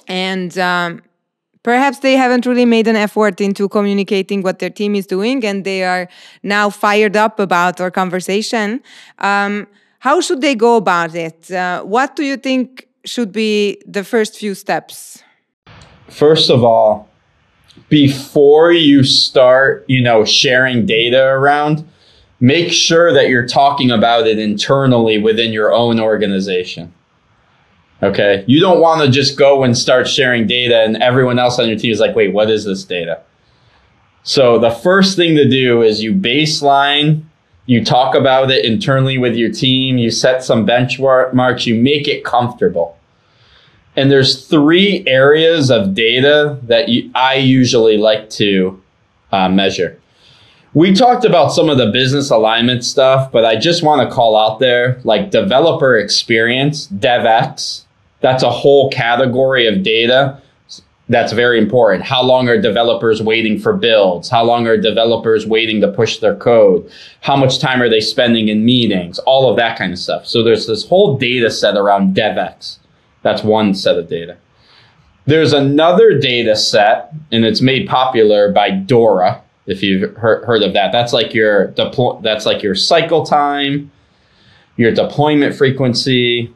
and 0.08 0.58
um, 0.58 1.02
perhaps 1.64 2.00
they 2.00 2.14
haven't 2.18 2.46
really 2.46 2.66
made 2.66 2.88
an 2.88 2.98
effort 2.98 3.40
into 3.40 3.70
communicating 3.70 4.42
what 4.42 4.60
their 4.60 4.70
team 4.70 4.96
is 4.96 5.08
doing 5.08 5.46
and 5.46 5.64
they 5.64 5.84
are 5.84 6.10
now 6.44 6.70
fired 6.70 7.16
up 7.16 7.40
about 7.40 7.80
our 7.80 7.90
conversation 7.90 8.82
um, 9.20 9.66
how 10.00 10.20
should 10.20 10.42
they 10.42 10.56
go 10.56 10.76
about 10.76 11.16
it 11.16 11.50
uh, 11.52 11.82
what 11.84 12.16
do 12.16 12.24
you 12.24 12.36
think 12.36 12.88
should 13.06 13.32
be 13.32 13.82
the 13.86 14.04
first 14.04 14.38
few 14.38 14.54
steps 14.54 15.24
first 16.10 16.50
of 16.50 16.64
all 16.64 17.08
before 17.90 18.72
you 18.72 19.04
start 19.04 19.86
you 19.88 20.02
know 20.02 20.26
sharing 20.26 20.86
data 20.86 21.24
around 21.24 21.88
make 22.42 22.74
sure 22.74 23.14
that 23.14 23.30
you're 23.30 23.48
talking 23.48 23.92
about 23.92 24.28
it 24.28 24.38
internally 24.38 25.18
within 25.18 25.54
your 25.54 25.72
own 25.72 26.00
organization 26.00 26.94
Okay. 28.04 28.44
You 28.48 28.60
don't 28.60 28.82
want 28.82 29.02
to 29.02 29.12
just 29.12 29.38
go 29.38 29.64
and 29.64 29.78
start 29.78 30.08
sharing 30.08 30.48
data 30.48 30.82
and 30.82 30.98
everyone 30.98 31.38
else 31.38 31.60
on 31.60 31.68
your 31.68 31.78
team 31.78 31.92
is 31.92 32.00
like, 32.00 32.16
wait, 32.16 32.34
what 32.34 32.50
is 32.50 32.66
this 32.66 32.84
data? 32.84 33.22
So 34.24 34.60
the 34.60 34.72
first 34.72 35.16
thing 35.16 35.36
to 35.36 35.48
do 35.48 35.82
is 35.84 36.02
you 36.02 36.14
baseline, 36.14 37.24
you 37.68 37.86
talk 37.86 38.16
about 38.16 38.50
it 38.50 38.66
internally 38.66 39.18
with 39.18 39.36
your 39.36 39.52
team, 39.52 39.98
you 39.98 40.10
set 40.10 40.44
some 40.44 40.66
benchmarks, 40.66 41.66
you 41.66 41.76
make 41.76 42.08
it 42.08 42.26
comfortable. 42.26 42.98
And 43.96 44.10
there's 44.10 44.48
three 44.48 45.04
areas 45.06 45.70
of 45.70 45.94
data 45.94 46.58
that 46.64 46.90
you, 46.90 47.12
I 47.14 47.36
usually 47.36 47.98
like 47.98 48.30
to 48.32 48.82
uh, 49.32 49.50
measure. 49.50 50.00
We 50.74 50.94
talked 50.94 51.26
about 51.26 51.52
some 51.52 51.70
of 51.70 51.78
the 51.78 51.92
business 51.92 52.30
alignment 52.30 52.86
stuff, 52.86 53.32
but 53.32 53.44
I 53.44 53.58
just 53.58 53.84
want 53.84 54.08
to 54.08 54.16
call 54.16 54.38
out 54.38 54.60
there 54.60 55.02
like 55.04 55.30
developer 55.30 55.98
experience, 55.98 56.88
DevX, 56.88 57.84
that's 58.22 58.44
a 58.44 58.50
whole 58.50 58.90
category 58.90 59.68
of 59.68 59.84
data 59.84 60.42
that's 61.12 61.34
very 61.34 61.60
important. 61.60 62.04
How 62.06 62.24
long 62.24 62.48
are 62.48 62.60
developers 62.60 63.22
waiting 63.22 63.60
for 63.60 63.74
builds? 63.74 64.30
How 64.30 64.46
long 64.46 64.66
are 64.66 64.78
developers 64.78 65.46
waiting 65.46 65.82
to 65.82 65.92
push 65.92 66.20
their 66.20 66.38
code? 66.38 66.90
How 67.20 67.36
much 67.36 67.60
time 67.60 67.82
are 67.82 67.90
they 67.90 68.00
spending 68.00 68.48
in 68.48 68.64
meetings? 68.64 69.20
All 69.20 69.50
of 69.50 69.58
that 69.58 69.78
kind 69.78 69.92
of 69.92 70.00
stuff. 70.00 70.26
So 70.26 70.42
there's 70.42 70.68
this 70.68 70.88
whole 70.88 71.18
data 71.18 71.52
set 71.52 71.76
around 71.76 72.16
DevX. 72.16 72.78
That's 73.24 73.44
one 73.44 73.74
set 73.74 73.98
of 73.98 74.08
data. 74.08 74.38
There's 75.26 75.52
another 75.52 76.18
data 76.18 76.56
set, 76.56 77.14
and 77.30 77.44
it's 77.44 77.62
made 77.62 77.90
popular 77.90 78.50
by 78.50 78.72
Dora. 78.72 79.44
If 79.68 79.84
you've 79.84 80.16
heard 80.16 80.64
of 80.64 80.74
that, 80.74 80.92
that's 80.92 81.14
like 81.14 81.34
your 81.34 81.68
deploy. 81.68 82.20
That's 82.22 82.46
like 82.46 82.64
your 82.64 82.76
cycle 82.76 83.26
time, 83.26 83.92
your 84.76 84.92
deployment 84.92 85.56
frequency, 85.56 86.54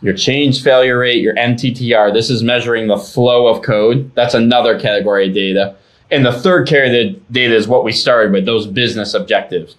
your 0.00 0.14
change 0.14 0.62
failure 0.62 0.98
rate, 0.98 1.22
your 1.22 1.34
MTTR. 1.34 2.12
This 2.12 2.30
is 2.30 2.42
measuring 2.42 2.88
the 2.88 2.96
flow 2.96 3.46
of 3.46 3.62
code. 3.62 4.10
That's 4.14 4.34
another 4.34 4.78
category 4.78 5.28
of 5.28 5.34
data. 5.34 5.76
And 6.10 6.24
the 6.24 6.32
third 6.32 6.66
category 6.66 7.10
of 7.10 7.32
data 7.32 7.54
is 7.54 7.68
what 7.68 7.84
we 7.84 7.92
started 7.92 8.32
with 8.32 8.46
those 8.46 8.66
business 8.66 9.14
objectives 9.14 9.76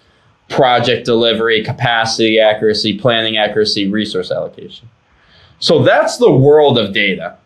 project 0.48 1.06
delivery, 1.06 1.62
capacity 1.62 2.40
accuracy, 2.40 2.98
planning 2.98 3.36
accuracy, 3.36 3.88
resource 3.88 4.32
allocation. 4.32 4.88
So 5.60 5.84
that's 5.84 6.16
the 6.16 6.30
world 6.30 6.76
of 6.76 6.92
data. 6.92 7.36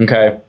Okay. 0.00 0.40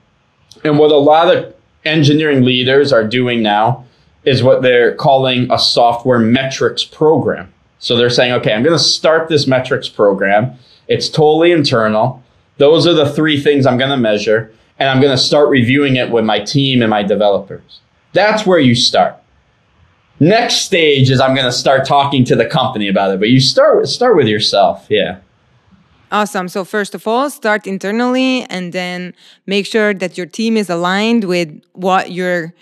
And 0.64 0.80
what 0.80 0.92
a 0.92 0.98
lot 0.98 1.36
of 1.36 1.54
engineering 1.86 2.44
leaders 2.44 2.92
are 2.92 3.08
doing 3.08 3.44
now 3.44 3.86
is 4.24 4.44
what 4.44 4.62
they're 4.62 4.96
calling 4.96 5.52
a 5.52 5.58
software 5.58 6.20
metrics 6.20 6.84
program. 6.84 7.52
So 7.80 7.98
they're 7.98 8.10
saying, 8.10 8.34
okay, 8.34 8.54
I'm 8.54 8.64
going 8.64 8.78
to 8.78 8.84
start 8.84 9.28
this 9.28 9.48
metrics 9.48 9.90
program 9.90 10.58
it's 10.92 11.08
totally 11.08 11.54
internal. 11.54 12.22
Those 12.58 12.86
are 12.86 12.94
the 12.94 13.10
three 13.10 13.40
things 13.40 13.66
I'm 13.66 13.78
going 13.78 13.92
to 13.92 13.98
measure. 13.98 14.54
And 14.78 14.90
I'm 14.90 15.00
going 15.00 15.16
to 15.16 15.18
start 15.18 15.48
reviewing 15.48 15.96
it 15.96 16.12
with 16.12 16.26
my 16.26 16.40
team 16.40 16.82
and 16.82 16.90
my 16.90 17.02
developers. 17.02 17.80
That's 18.12 18.46
where 18.46 18.60
you 18.60 18.76
start. 18.76 19.16
Next 20.20 20.56
stage 20.56 21.10
is 21.10 21.22
I'm 21.22 21.34
going 21.34 21.46
to 21.46 21.52
start 21.52 21.88
talking 21.88 22.26
to 22.26 22.36
the 22.36 22.46
company 22.46 22.90
about 22.90 23.12
it. 23.14 23.20
But 23.20 23.30
you 23.30 23.40
start 23.40 23.88
start 23.88 24.18
with 24.18 24.28
yourself. 24.28 24.86
Yeah. 24.90 25.20
Awesome. 26.12 26.50
So 26.50 26.66
first 26.66 26.94
of 26.94 27.08
all, 27.08 27.30
start 27.30 27.66
internally, 27.66 28.44
and 28.50 28.74
then 28.74 29.14
make 29.46 29.66
sure 29.66 29.94
that 29.94 30.18
your 30.18 30.26
team 30.26 30.58
is 30.58 30.70
aligned 30.70 31.24
with 31.24 31.64
what 31.72 32.12
you're 32.12 32.54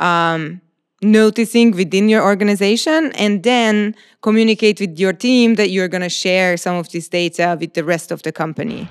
um, 0.00 0.60
noticing 1.02 1.70
within 1.72 2.08
your 2.08 2.22
organization 2.22 3.12
and 3.12 3.42
then 3.42 3.94
communicate 4.22 4.80
with 4.80 4.98
your 4.98 5.12
team 5.12 5.54
that 5.54 5.70
you're 5.70 5.88
going 5.88 6.02
to 6.02 6.08
share 6.08 6.56
some 6.56 6.76
of 6.76 6.90
this 6.90 7.08
data 7.08 7.56
with 7.60 7.74
the 7.74 7.84
rest 7.84 8.10
of 8.10 8.22
the 8.22 8.32
company. 8.32 8.88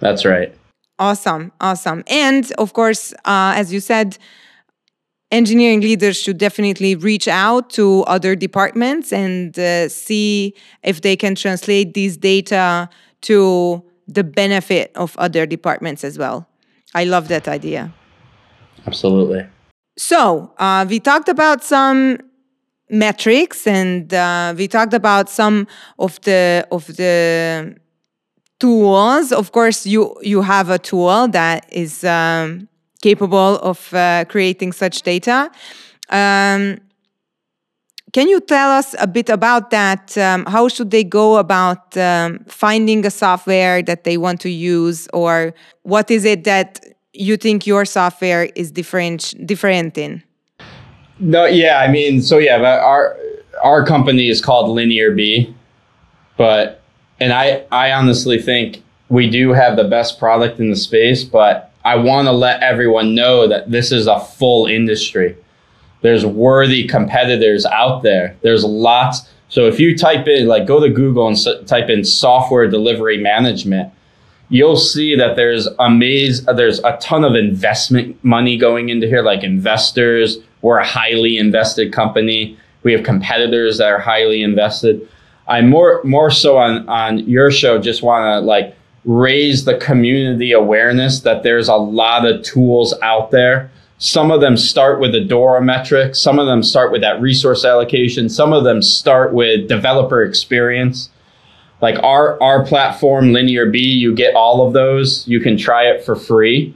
That's 0.00 0.24
right. 0.24 0.54
Awesome 0.98 1.52
awesome. 1.60 2.04
And 2.08 2.50
of 2.58 2.72
course 2.72 3.12
uh, 3.24 3.54
as 3.56 3.72
you 3.72 3.80
said 3.80 4.18
engineering 5.30 5.80
leaders 5.80 6.16
should 6.16 6.38
definitely 6.38 6.94
reach 6.94 7.26
out 7.26 7.70
to 7.70 8.02
other 8.02 8.36
departments 8.36 9.12
and 9.12 9.58
uh, 9.58 9.88
see 9.88 10.54
if 10.82 11.00
they 11.00 11.16
can 11.16 11.34
translate 11.34 11.94
these 11.94 12.16
data 12.16 12.88
to 13.22 13.82
the 14.06 14.22
benefit 14.22 14.92
of 14.94 15.16
other 15.16 15.46
departments 15.46 16.04
as 16.04 16.18
well. 16.18 16.46
I 16.94 17.04
love 17.04 17.28
that 17.28 17.48
idea. 17.48 17.92
Absolutely 18.86 19.46
so 19.96 20.52
uh, 20.58 20.86
we 20.88 21.00
talked 21.00 21.28
about 21.28 21.62
some 21.62 22.18
metrics, 22.90 23.66
and 23.66 24.12
uh, 24.12 24.54
we 24.56 24.68
talked 24.68 24.94
about 24.94 25.28
some 25.28 25.66
of 25.98 26.20
the 26.22 26.66
of 26.70 26.86
the 26.96 27.76
tools. 28.58 29.32
Of 29.32 29.52
course, 29.52 29.86
you 29.86 30.16
you 30.22 30.42
have 30.42 30.70
a 30.70 30.78
tool 30.78 31.28
that 31.28 31.66
is 31.72 32.04
um, 32.04 32.68
capable 33.02 33.58
of 33.58 33.92
uh, 33.94 34.24
creating 34.28 34.72
such 34.72 35.02
data. 35.02 35.50
Um, 36.10 36.78
can 38.12 38.28
you 38.28 38.40
tell 38.40 38.70
us 38.70 38.94
a 39.00 39.08
bit 39.08 39.28
about 39.28 39.70
that? 39.70 40.16
Um, 40.16 40.44
how 40.46 40.68
should 40.68 40.92
they 40.92 41.02
go 41.02 41.36
about 41.36 41.96
um, 41.96 42.44
finding 42.46 43.04
a 43.04 43.10
software 43.10 43.82
that 43.82 44.04
they 44.04 44.16
want 44.16 44.40
to 44.42 44.50
use, 44.50 45.08
or 45.12 45.52
what 45.82 46.10
is 46.10 46.24
it 46.24 46.44
that 46.44 46.80
you 47.14 47.36
think 47.36 47.66
your 47.66 47.84
software 47.84 48.44
is 48.54 48.70
different 48.70 49.34
different 49.46 49.96
in? 49.96 50.22
No, 51.20 51.46
yeah, 51.46 51.78
I 51.78 51.90
mean, 51.90 52.20
so 52.20 52.38
yeah, 52.38 52.60
our 52.60 53.16
our 53.62 53.86
company 53.86 54.28
is 54.28 54.40
called 54.40 54.76
LinearB, 54.76 55.54
but 56.36 56.82
and 57.20 57.32
I 57.32 57.64
I 57.70 57.92
honestly 57.92 58.40
think 58.40 58.82
we 59.08 59.30
do 59.30 59.52
have 59.52 59.76
the 59.76 59.84
best 59.84 60.18
product 60.18 60.58
in 60.58 60.70
the 60.70 60.76
space, 60.76 61.24
but 61.24 61.72
I 61.84 61.96
want 61.96 62.26
to 62.26 62.32
let 62.32 62.62
everyone 62.62 63.14
know 63.14 63.46
that 63.46 63.70
this 63.70 63.92
is 63.92 64.06
a 64.06 64.18
full 64.18 64.66
industry. 64.66 65.36
There's 66.00 66.26
worthy 66.26 66.86
competitors 66.86 67.64
out 67.66 68.02
there. 68.02 68.36
There's 68.42 68.64
lots. 68.64 69.28
So 69.48 69.66
if 69.66 69.78
you 69.78 69.96
type 69.96 70.26
in 70.26 70.48
like 70.48 70.66
go 70.66 70.80
to 70.80 70.88
Google 70.88 71.28
and 71.28 71.66
type 71.66 71.88
in 71.90 72.04
software 72.04 72.68
delivery 72.68 73.18
management, 73.18 73.92
you'll 74.48 74.76
see 74.76 75.16
that 75.16 75.36
there's 75.36 75.66
amaze 75.78 76.46
uh, 76.46 76.52
there's 76.52 76.78
a 76.80 76.96
ton 77.00 77.24
of 77.24 77.34
investment 77.34 78.22
money 78.24 78.56
going 78.56 78.88
into 78.88 79.06
here 79.06 79.22
like 79.22 79.42
investors. 79.42 80.38
We're 80.62 80.78
a 80.78 80.86
highly 80.86 81.36
invested 81.38 81.92
company. 81.92 82.58
We 82.82 82.92
have 82.92 83.04
competitors 83.04 83.78
that 83.78 83.88
are 83.88 83.98
highly 83.98 84.42
invested. 84.42 85.08
I 85.46 85.60
more 85.60 86.02
more 86.04 86.30
so 86.30 86.56
on 86.56 86.88
on 86.88 87.18
your 87.20 87.50
show 87.50 87.78
just 87.78 88.02
want 88.02 88.24
to 88.24 88.46
like 88.46 88.76
raise 89.04 89.64
the 89.64 89.76
community 89.76 90.52
awareness 90.52 91.20
that 91.20 91.42
there's 91.42 91.68
a 91.68 91.76
lot 91.76 92.26
of 92.26 92.42
tools 92.42 92.94
out 93.02 93.30
there. 93.30 93.70
Some 93.98 94.30
of 94.30 94.40
them 94.40 94.56
start 94.56 95.00
with 95.00 95.12
the 95.12 95.24
dora 95.24 95.62
metric. 95.62 96.14
Some 96.14 96.38
of 96.38 96.46
them 96.46 96.62
start 96.62 96.90
with 96.90 97.00
that 97.02 97.20
resource 97.20 97.64
allocation. 97.64 98.28
Some 98.28 98.52
of 98.52 98.64
them 98.64 98.82
start 98.82 99.32
with 99.32 99.68
developer 99.68 100.22
experience 100.22 101.10
like 101.84 102.02
our 102.02 102.42
our 102.42 102.64
platform 102.64 103.26
LinearB 103.26 103.78
you 103.78 104.14
get 104.14 104.34
all 104.34 104.66
of 104.66 104.72
those. 104.72 105.28
You 105.28 105.38
can 105.38 105.58
try 105.58 105.82
it 105.84 106.02
for 106.02 106.16
free. 106.16 106.74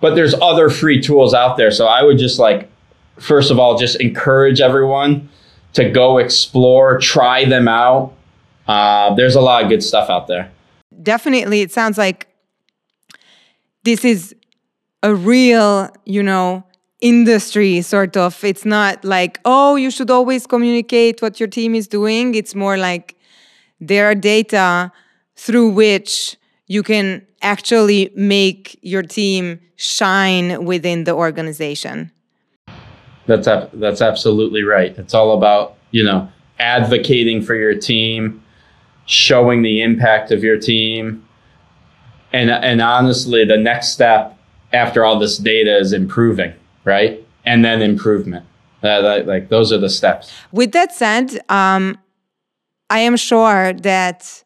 But 0.00 0.14
there's 0.14 0.32
other 0.32 0.70
free 0.70 0.98
tools 0.98 1.34
out 1.34 1.58
there. 1.58 1.70
So 1.70 1.86
i 1.86 2.02
would 2.02 2.16
just 2.16 2.38
like 2.38 2.70
first 3.18 3.50
of 3.50 3.58
all 3.58 3.76
just 3.76 4.00
encourage 4.00 4.62
everyone 4.62 5.28
to 5.74 5.90
go 5.90 6.16
explore 6.16 6.98
try 6.98 7.44
them 7.44 7.68
out. 7.68 8.14
Uh, 8.66 9.14
there's 9.14 9.36
a 9.36 9.42
lot 9.42 9.62
of 9.62 9.68
good 9.68 9.82
stuff 9.82 10.08
out 10.08 10.26
there. 10.26 10.50
Definitely 11.02 11.60
it 11.60 11.70
sounds 11.70 11.98
like 11.98 12.26
this 13.84 14.06
is 14.06 14.34
a 15.02 15.14
real 15.14 15.90
you 16.06 16.22
know 16.22 16.64
industry 17.02 17.82
sort 17.82 18.16
of. 18.16 18.42
It's 18.42 18.64
not 18.64 19.04
like 19.04 19.38
oh 19.44 19.76
you 19.76 19.90
should 19.90 20.10
always 20.10 20.46
communicate 20.46 21.20
what 21.20 21.38
your 21.40 21.50
team 21.58 21.74
is 21.74 21.86
doing. 21.86 22.34
It's 22.34 22.54
more 22.54 22.78
like 22.78 23.15
there 23.80 24.06
are 24.06 24.14
data 24.14 24.92
through 25.36 25.68
which 25.68 26.36
you 26.66 26.82
can 26.82 27.24
actually 27.42 28.10
make 28.14 28.78
your 28.82 29.02
team 29.02 29.60
shine 29.76 30.64
within 30.64 31.04
the 31.04 31.12
organization 31.12 32.10
that's 33.26 33.46
that's 33.74 34.00
absolutely 34.00 34.62
right 34.62 34.98
it's 34.98 35.14
all 35.14 35.36
about 35.36 35.76
you 35.90 36.02
know 36.02 36.28
advocating 36.58 37.42
for 37.42 37.54
your 37.54 37.74
team 37.74 38.42
showing 39.04 39.62
the 39.62 39.82
impact 39.82 40.30
of 40.30 40.42
your 40.42 40.58
team 40.58 41.22
and 42.32 42.50
and 42.50 42.80
honestly 42.80 43.44
the 43.44 43.56
next 43.56 43.88
step 43.88 44.38
after 44.72 45.04
all 45.04 45.18
this 45.18 45.36
data 45.36 45.76
is 45.76 45.92
improving 45.92 46.52
right? 46.86 47.22
And 47.44 47.62
then 47.62 47.82
improvement. 47.82 48.46
Uh, 48.82 49.22
like 49.26 49.48
those 49.50 49.72
are 49.72 49.78
the 49.78 49.90
steps. 49.90 50.32
With 50.52 50.72
that 50.72 50.94
said, 50.94 51.40
um, 51.50 51.98
I 52.90 53.00
am 53.00 53.16
sure 53.16 53.72
that 53.72 54.44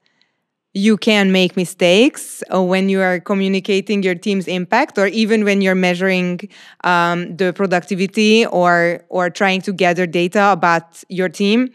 you 0.72 0.96
can 0.96 1.32
make 1.32 1.56
mistakes 1.56 2.42
uh, 2.54 2.62
when 2.62 2.88
you 2.88 3.00
are 3.00 3.18
communicating 3.18 4.02
your 4.02 4.14
team's 4.14 4.46
impact 4.46 4.98
or 4.98 5.06
even 5.08 5.44
when 5.44 5.60
you're 5.60 5.74
measuring 5.74 6.48
um, 6.84 7.36
the 7.36 7.52
productivity 7.52 8.46
or 8.46 9.02
or 9.08 9.30
trying 9.30 9.60
to 9.62 9.72
gather 9.72 10.06
data 10.06 10.52
about 10.52 11.02
your 11.08 11.28
team 11.28 11.70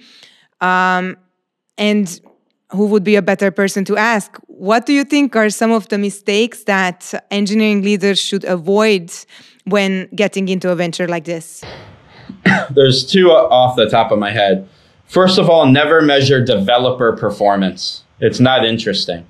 um, 0.62 1.18
and 1.78 2.22
who 2.72 2.86
would 2.86 3.04
be 3.04 3.16
a 3.16 3.22
better 3.22 3.52
person 3.52 3.84
to 3.84 3.98
ask 3.98 4.38
what 4.48 4.86
do 4.86 4.94
you 4.94 5.04
think 5.04 5.36
are 5.36 5.50
some 5.50 5.72
of 5.72 5.90
the 5.90 5.98
mistakes 5.98 6.64
that 6.64 7.14
engineering 7.32 7.82
leaders 7.82 8.20
should 8.20 8.46
avoid 8.46 9.12
when 9.66 10.08
getting 10.16 10.48
into 10.48 10.72
a 10.72 10.76
venture 10.76 11.08
like 11.08 11.26
this? 11.26 11.64
There's 12.70 13.06
two 13.06 13.32
off 13.32 13.76
the 13.76 13.90
top 13.90 14.12
of 14.12 14.20
my 14.20 14.32
head. 14.32 14.68
First 15.06 15.38
of 15.38 15.50
all, 15.50 15.66
never 15.68 16.02
measure 16.02 16.44
developer 16.44 17.16
performance. 17.16 18.04
It's 18.20 18.40
not 18.40 18.66
interesting. 18.66 19.26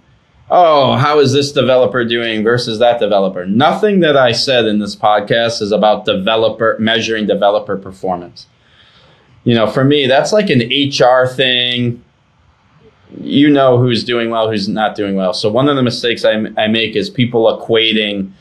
Oh, 0.50 0.94
how 0.96 1.20
is 1.20 1.34
this 1.34 1.52
developer 1.52 2.06
doing 2.06 2.44
versus 2.44 2.78
that 2.80 3.00
developer? 3.00 3.46
Nothing 3.46 4.02
that 4.02 4.16
I 4.16 4.32
said 4.32 4.66
in 4.66 4.80
this 4.80 4.96
podcast 4.96 5.62
is 5.62 5.72
about 5.72 6.06
developer 6.06 6.78
measuring 6.80 7.26
developer 7.26 7.78
performance. 7.78 8.46
You 9.44 9.56
know, 9.56 9.68
for 9.68 9.84
me, 9.84 10.06
that's 10.06 10.32
like 10.32 10.50
an 10.50 10.62
HR 10.70 11.28
thing. 11.28 12.04
You 13.20 13.50
know 13.50 13.78
who's 13.78 14.04
doing 14.04 14.30
well, 14.30 14.50
who's 14.50 14.68
not 14.68 14.96
doing 14.96 15.16
well. 15.16 15.34
So 15.34 15.50
one 15.50 15.68
of 15.68 15.76
the 15.76 15.84
mistakes 15.84 16.26
I, 16.26 16.36
make 16.68 16.96
is 16.96 17.10
people 17.10 17.46
equating 17.60 18.32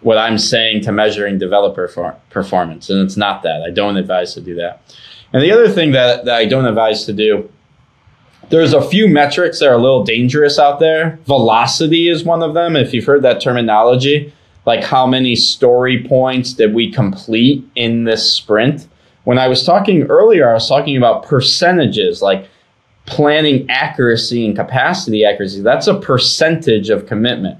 what 0.00 0.18
I'm 0.18 0.38
saying 0.38 0.82
to 0.82 0.92
measuring 0.92 1.38
developer 1.38 1.88
for 1.88 2.16
performance. 2.30 2.90
And 2.90 3.04
it's 3.04 3.16
not 3.16 3.42
that. 3.42 3.62
I 3.62 3.70
don't 3.70 3.96
advise 3.96 4.34
to 4.34 4.40
do 4.40 4.54
that. 4.56 4.82
And 5.36 5.44
the 5.44 5.52
other 5.52 5.68
thing 5.68 5.92
that, 5.92 6.24
that 6.24 6.34
I 6.34 6.46
don't 6.46 6.64
advise 6.64 7.04
to 7.04 7.12
do, 7.12 7.50
there's 8.48 8.72
a 8.72 8.80
few 8.80 9.06
metrics 9.06 9.58
that 9.58 9.68
are 9.68 9.74
a 9.74 9.78
little 9.78 10.02
dangerous 10.02 10.58
out 10.58 10.80
there. 10.80 11.18
Velocity 11.26 12.08
is 12.08 12.24
one 12.24 12.42
of 12.42 12.54
them, 12.54 12.74
if 12.74 12.94
you've 12.94 13.04
heard 13.04 13.20
that 13.20 13.42
terminology. 13.42 14.32
Like 14.64 14.82
how 14.82 15.06
many 15.06 15.36
story 15.36 16.02
points 16.02 16.54
did 16.54 16.72
we 16.72 16.90
complete 16.90 17.62
in 17.74 18.04
this 18.04 18.32
sprint? 18.32 18.88
When 19.24 19.38
I 19.38 19.46
was 19.46 19.62
talking 19.62 20.04
earlier, 20.04 20.48
I 20.48 20.54
was 20.54 20.70
talking 20.70 20.96
about 20.96 21.24
percentages, 21.24 22.22
like 22.22 22.48
planning 23.04 23.68
accuracy 23.68 24.46
and 24.46 24.56
capacity 24.56 25.26
accuracy. 25.26 25.60
That's 25.60 25.86
a 25.86 26.00
percentage 26.00 26.88
of 26.88 27.04
commitment. 27.04 27.58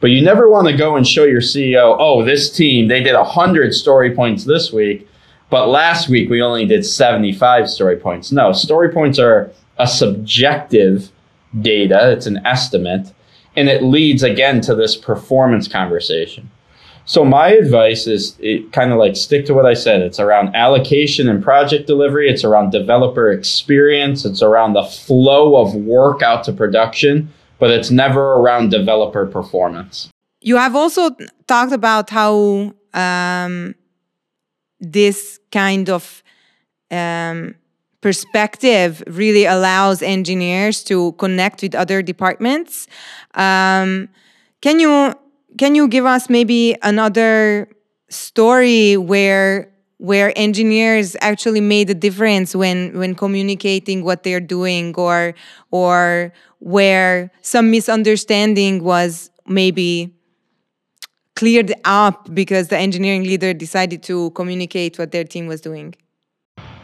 But 0.00 0.10
you 0.10 0.20
never 0.20 0.50
want 0.50 0.68
to 0.68 0.76
go 0.76 0.94
and 0.94 1.08
show 1.08 1.24
your 1.24 1.40
CEO, 1.40 1.96
oh, 1.98 2.22
this 2.22 2.54
team, 2.54 2.88
they 2.88 3.02
did 3.02 3.14
100 3.14 3.72
story 3.72 4.14
points 4.14 4.44
this 4.44 4.74
week, 4.74 5.08
but 5.50 5.68
last 5.68 6.08
week 6.08 6.30
we 6.30 6.42
only 6.42 6.66
did 6.66 6.84
75 6.84 7.68
story 7.68 7.96
points. 7.96 8.32
No, 8.32 8.52
story 8.52 8.90
points 8.90 9.18
are 9.18 9.50
a 9.78 9.86
subjective 9.86 11.10
data, 11.60 12.10
it's 12.10 12.26
an 12.26 12.44
estimate, 12.46 13.12
and 13.56 13.68
it 13.68 13.82
leads 13.82 14.22
again 14.22 14.60
to 14.62 14.74
this 14.74 14.96
performance 14.96 15.68
conversation. 15.68 16.50
So 17.06 17.24
my 17.24 17.48
advice 17.48 18.06
is 18.06 18.38
kind 18.72 18.90
of 18.90 18.98
like 18.98 19.14
stick 19.14 19.44
to 19.46 19.54
what 19.54 19.66
I 19.66 19.74
said. 19.74 20.00
It's 20.00 20.18
around 20.18 20.56
allocation 20.56 21.28
and 21.28 21.42
project 21.42 21.86
delivery. 21.86 22.30
It's 22.30 22.44
around 22.44 22.70
developer 22.70 23.30
experience. 23.30 24.24
It's 24.24 24.40
around 24.40 24.72
the 24.72 24.84
flow 24.84 25.56
of 25.56 25.74
work 25.74 26.22
out 26.22 26.44
to 26.44 26.52
production 26.52 27.30
but 27.58 27.70
it's 27.70 27.90
never 27.90 28.34
around 28.34 28.70
developer 28.70 29.26
performance. 29.26 30.10
You 30.40 30.56
have 30.56 30.76
also 30.76 31.16
talked 31.46 31.72
about 31.72 32.10
how 32.10 32.74
um, 32.92 33.74
this 34.92 35.38
kind 35.52 35.88
of 35.88 36.22
um, 36.90 37.54
perspective 38.00 39.02
really 39.06 39.44
allows 39.46 40.02
engineers 40.02 40.84
to 40.84 41.12
connect 41.12 41.62
with 41.62 41.74
other 41.74 42.02
departments. 42.02 42.86
Um, 43.34 44.08
can 44.60 44.80
you 44.80 45.14
can 45.58 45.74
you 45.74 45.88
give 45.88 46.04
us 46.04 46.28
maybe 46.28 46.76
another 46.82 47.68
story 48.08 48.96
where 48.96 49.70
where 49.98 50.32
engineers 50.36 51.16
actually 51.20 51.60
made 51.60 51.88
a 51.88 51.94
difference 51.94 52.54
when 52.54 52.96
when 52.98 53.14
communicating 53.14 54.04
what 54.04 54.22
they're 54.22 54.40
doing 54.40 54.94
or 54.96 55.34
or 55.70 56.32
where 56.58 57.30
some 57.42 57.70
misunderstanding 57.70 58.82
was 58.82 59.30
maybe 59.46 60.12
cleared 61.36 61.72
up 61.84 62.32
because 62.34 62.68
the 62.68 62.78
engineering 62.78 63.24
leader 63.24 63.52
decided 63.52 64.02
to 64.02 64.30
communicate 64.30 64.98
what 64.98 65.10
their 65.12 65.24
team 65.24 65.46
was 65.46 65.60
doing 65.60 65.94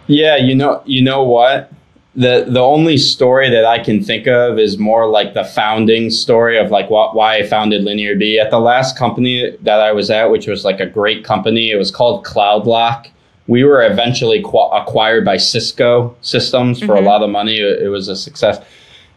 yeah 0.06 0.36
you 0.36 0.54
know 0.54 0.82
you 0.84 1.02
know 1.02 1.22
what 1.22 1.72
the 2.14 2.44
the 2.48 2.60
only 2.60 2.98
story 2.98 3.48
that 3.50 3.64
I 3.64 3.78
can 3.78 4.02
think 4.02 4.26
of 4.26 4.58
is 4.58 4.78
more 4.78 5.08
like 5.08 5.34
the 5.34 5.44
founding 5.44 6.10
story 6.10 6.58
of 6.58 6.70
like 6.70 6.90
what 6.90 7.14
why 7.14 7.36
I 7.36 7.46
founded 7.46 7.82
LinearB. 7.82 8.38
At 8.38 8.50
the 8.50 8.58
last 8.58 8.98
company 8.98 9.56
that 9.62 9.80
I 9.80 9.92
was 9.92 10.10
at, 10.10 10.26
which 10.26 10.46
was 10.46 10.64
like 10.64 10.80
a 10.80 10.86
great 10.86 11.24
company, 11.24 11.70
it 11.70 11.76
was 11.76 11.90
called 11.90 12.24
CloudLock. 12.26 13.08
We 13.46 13.64
were 13.64 13.82
eventually 13.82 14.42
qu- 14.42 14.70
acquired 14.72 15.24
by 15.24 15.38
Cisco 15.38 16.16
Systems 16.20 16.78
for 16.80 16.94
mm-hmm. 16.94 17.06
a 17.06 17.08
lot 17.08 17.22
of 17.22 17.30
money. 17.30 17.58
It, 17.58 17.82
it, 17.82 17.88
was 17.88 18.08
a 18.08 18.14
success. 18.14 18.62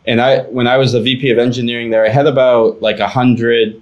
And 0.06 0.22
I 0.22 0.44
when 0.44 0.68
I 0.68 0.78
was 0.78 0.94
the 0.94 1.02
VP 1.02 1.30
of 1.32 1.40
engineering 1.40 1.90
there, 1.90 2.06
I 2.06 2.10
had 2.10 2.28
about 2.28 2.82
like 2.82 3.00
a 3.00 3.08
hundred 3.08 3.82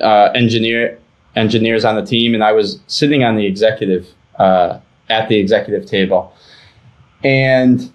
uh, 0.00 0.30
engineer 0.34 0.98
engineers 1.36 1.84
on 1.84 1.96
the 1.96 2.04
team, 2.04 2.34
and 2.34 2.42
I 2.42 2.52
was 2.52 2.80
sitting 2.86 3.24
on 3.24 3.36
the 3.36 3.46
executive 3.46 4.08
uh, 4.38 4.78
at 5.08 5.28
the 5.28 5.38
executive 5.38 5.86
table, 5.86 6.32
and 7.22 7.90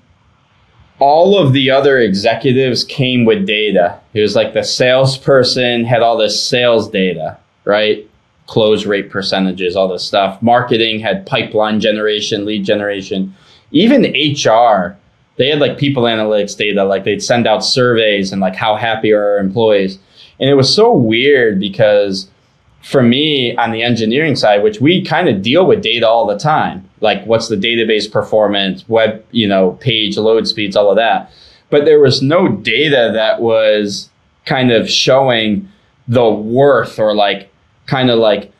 all 0.99 1.37
of 1.37 1.53
the 1.53 1.69
other 1.69 1.99
executives 1.99 2.83
came 2.83 3.25
with 3.25 3.45
data. 3.45 3.99
It 4.13 4.21
was 4.21 4.35
like 4.35 4.53
the 4.53 4.63
salesperson 4.63 5.83
had 5.83 6.01
all 6.01 6.17
this 6.17 6.41
sales 6.41 6.89
data, 6.89 7.37
right? 7.65 8.09
Close 8.47 8.85
rate 8.85 9.09
percentages, 9.09 9.75
all 9.75 9.87
this 9.87 10.05
stuff. 10.05 10.41
Marketing 10.41 10.99
had 10.99 11.25
pipeline 11.25 11.79
generation, 11.79 12.45
lead 12.45 12.63
generation. 12.63 13.35
Even 13.71 14.03
HR, 14.03 14.97
they 15.37 15.49
had 15.49 15.59
like 15.59 15.77
people 15.77 16.03
analytics 16.03 16.55
data, 16.57 16.85
like 16.85 17.03
they'd 17.03 17.23
send 17.23 17.45
out 17.45 17.65
surveys 17.65 18.31
and 18.31 18.41
like 18.41 18.55
how 18.55 18.75
happy 18.75 19.11
are 19.11 19.31
our 19.31 19.37
employees. 19.37 19.99
And 20.39 20.49
it 20.49 20.55
was 20.55 20.73
so 20.73 20.93
weird 20.93 21.59
because 21.59 22.29
for 22.81 23.01
me 23.01 23.55
on 23.57 23.71
the 23.71 23.81
engineering 23.81 24.35
side, 24.35 24.61
which 24.61 24.79
we 24.79 25.03
kind 25.03 25.27
of 25.27 25.41
deal 25.41 25.65
with 25.65 25.81
data 25.81 26.07
all 26.07 26.27
the 26.27 26.37
time, 26.37 26.87
like 27.01 27.25
what's 27.25 27.47
the 27.47 27.55
database 27.55 28.11
performance, 28.11 28.87
web, 28.87 29.25
you 29.31 29.47
know, 29.47 29.71
page 29.81 30.17
load 30.17 30.47
speeds, 30.47 30.75
all 30.75 30.89
of 30.91 30.95
that. 30.97 31.31
But 31.69 31.85
there 31.85 31.99
was 31.99 32.21
no 32.21 32.47
data 32.47 33.11
that 33.13 33.41
was 33.41 34.09
kind 34.45 34.71
of 34.71 34.89
showing 34.89 35.67
the 36.07 36.29
worth 36.29 36.99
or 36.99 37.15
like 37.15 37.51
kind 37.87 38.11
of 38.11 38.19
like 38.19 38.51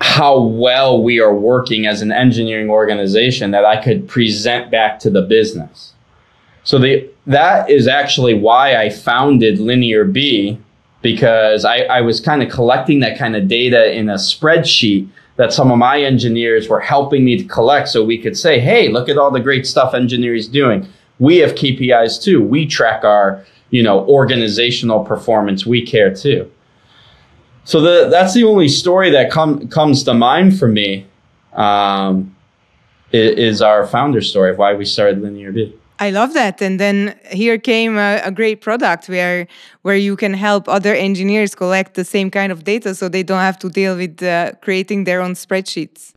how 0.00 0.38
well 0.38 1.02
we 1.02 1.20
are 1.20 1.34
working 1.34 1.86
as 1.86 2.02
an 2.02 2.12
engineering 2.12 2.68
organization 2.68 3.52
that 3.52 3.64
I 3.64 3.82
could 3.82 4.06
present 4.06 4.70
back 4.70 4.98
to 5.00 5.10
the 5.10 5.22
business. 5.22 5.94
So 6.64 6.78
the 6.78 7.08
that 7.26 7.70
is 7.70 7.88
actually 7.88 8.34
why 8.34 8.76
I 8.76 8.90
founded 8.90 9.58
LinearB 9.58 10.60
because 11.02 11.64
I, 11.64 11.78
I 11.82 12.00
was 12.00 12.20
kind 12.20 12.42
of 12.42 12.50
collecting 12.50 13.00
that 13.00 13.18
kind 13.18 13.36
of 13.36 13.48
data 13.48 13.92
in 13.92 14.08
a 14.08 14.14
spreadsheet 14.14 15.08
that 15.36 15.52
some 15.52 15.70
of 15.70 15.78
my 15.78 16.00
engineers 16.00 16.68
were 16.68 16.80
helping 16.80 17.24
me 17.24 17.36
to 17.36 17.44
collect 17.44 17.88
so 17.88 18.04
we 18.04 18.18
could 18.18 18.36
say, 18.36 18.58
hey, 18.58 18.88
look 18.88 19.08
at 19.08 19.18
all 19.18 19.30
the 19.30 19.40
great 19.40 19.66
stuff 19.66 19.94
engineers 19.94 20.48
doing. 20.48 20.88
We 21.18 21.36
have 21.38 21.54
KPIs 21.54 22.22
too. 22.22 22.42
We 22.42 22.66
track 22.66 23.04
our, 23.04 23.44
you 23.70 23.82
know, 23.82 24.06
organizational 24.06 25.04
performance. 25.04 25.66
We 25.66 25.84
care 25.84 26.14
too. 26.14 26.50
So 27.64 27.80
the, 27.80 28.08
that's 28.08 28.32
the 28.32 28.44
only 28.44 28.68
story 28.68 29.10
that 29.10 29.30
com- 29.30 29.68
comes 29.68 30.04
to 30.04 30.14
mind 30.14 30.58
for 30.58 30.68
me 30.68 31.06
um, 31.52 32.34
is, 33.12 33.36
is 33.36 33.62
our 33.62 33.86
founder 33.86 34.20
story 34.20 34.50
of 34.50 34.58
why 34.58 34.74
we 34.74 34.84
started 34.84 35.20
LinearB. 35.20 35.74
I 35.98 36.10
love 36.10 36.34
that. 36.34 36.60
And 36.60 36.78
then 36.78 37.18
here 37.30 37.58
came 37.58 37.96
a, 37.96 38.20
a, 38.24 38.30
great 38.30 38.60
product 38.60 39.08
where 39.08 39.46
where 39.82 39.96
you 39.96 40.16
can 40.16 40.34
help 40.34 40.68
other 40.68 40.94
engineers 40.94 41.54
collect 41.54 41.94
the 41.94 42.04
same 42.04 42.30
kind 42.30 42.52
of 42.52 42.64
data, 42.64 42.94
so 42.94 43.08
they 43.08 43.22
don't 43.22 43.40
have 43.40 43.58
to 43.60 43.70
deal 43.70 43.96
with 43.96 44.22
uh, 44.22 44.52
creating 44.60 45.04
their 45.04 45.20
own 45.20 45.32
spreadsheets. 45.34 46.12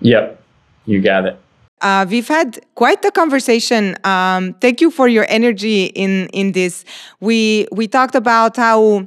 Yep, 0.00 0.40
you 0.86 1.00
got 1.00 1.26
it. 1.26 1.38
Uh, 1.80 2.06
we've 2.08 2.28
had 2.28 2.60
quite 2.76 3.04
a 3.04 3.10
conversation. 3.10 3.96
Um, 4.04 4.54
thank 4.54 4.80
you 4.80 4.90
for 4.90 5.08
your 5.08 5.26
energy 5.28 5.86
in 5.86 6.28
in 6.28 6.52
this. 6.52 6.84
We 7.20 7.66
we 7.72 7.88
talked 7.88 8.14
about 8.14 8.56
how 8.56 9.06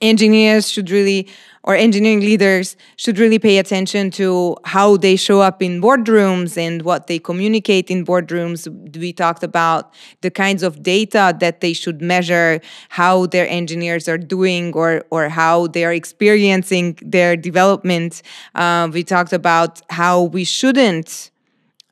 engineers 0.00 0.70
should 0.70 0.90
really 0.90 1.28
or 1.68 1.74
engineering 1.76 2.20
leaders 2.20 2.78
should 2.96 3.18
really 3.18 3.38
pay 3.38 3.58
attention 3.58 4.10
to 4.10 4.56
how 4.64 4.96
they 4.96 5.14
show 5.16 5.42
up 5.42 5.62
in 5.62 5.82
boardrooms 5.82 6.56
and 6.56 6.80
what 6.80 7.08
they 7.08 7.18
communicate 7.18 7.90
in 7.90 8.06
boardrooms. 8.06 8.66
We 8.96 9.12
talked 9.12 9.42
about 9.42 9.92
the 10.22 10.30
kinds 10.30 10.62
of 10.62 10.82
data 10.82 11.36
that 11.40 11.60
they 11.60 11.74
should 11.74 12.00
measure, 12.00 12.62
how 12.88 13.26
their 13.26 13.46
engineers 13.46 14.08
are 14.08 14.16
doing 14.16 14.72
or, 14.72 15.04
or 15.10 15.28
how 15.28 15.66
they 15.66 15.84
are 15.84 15.92
experiencing 15.92 16.98
their 17.02 17.36
development. 17.36 18.22
Uh, 18.54 18.88
we 18.90 19.04
talked 19.04 19.34
about 19.34 19.82
how 19.90 20.22
we 20.22 20.44
shouldn't 20.44 21.30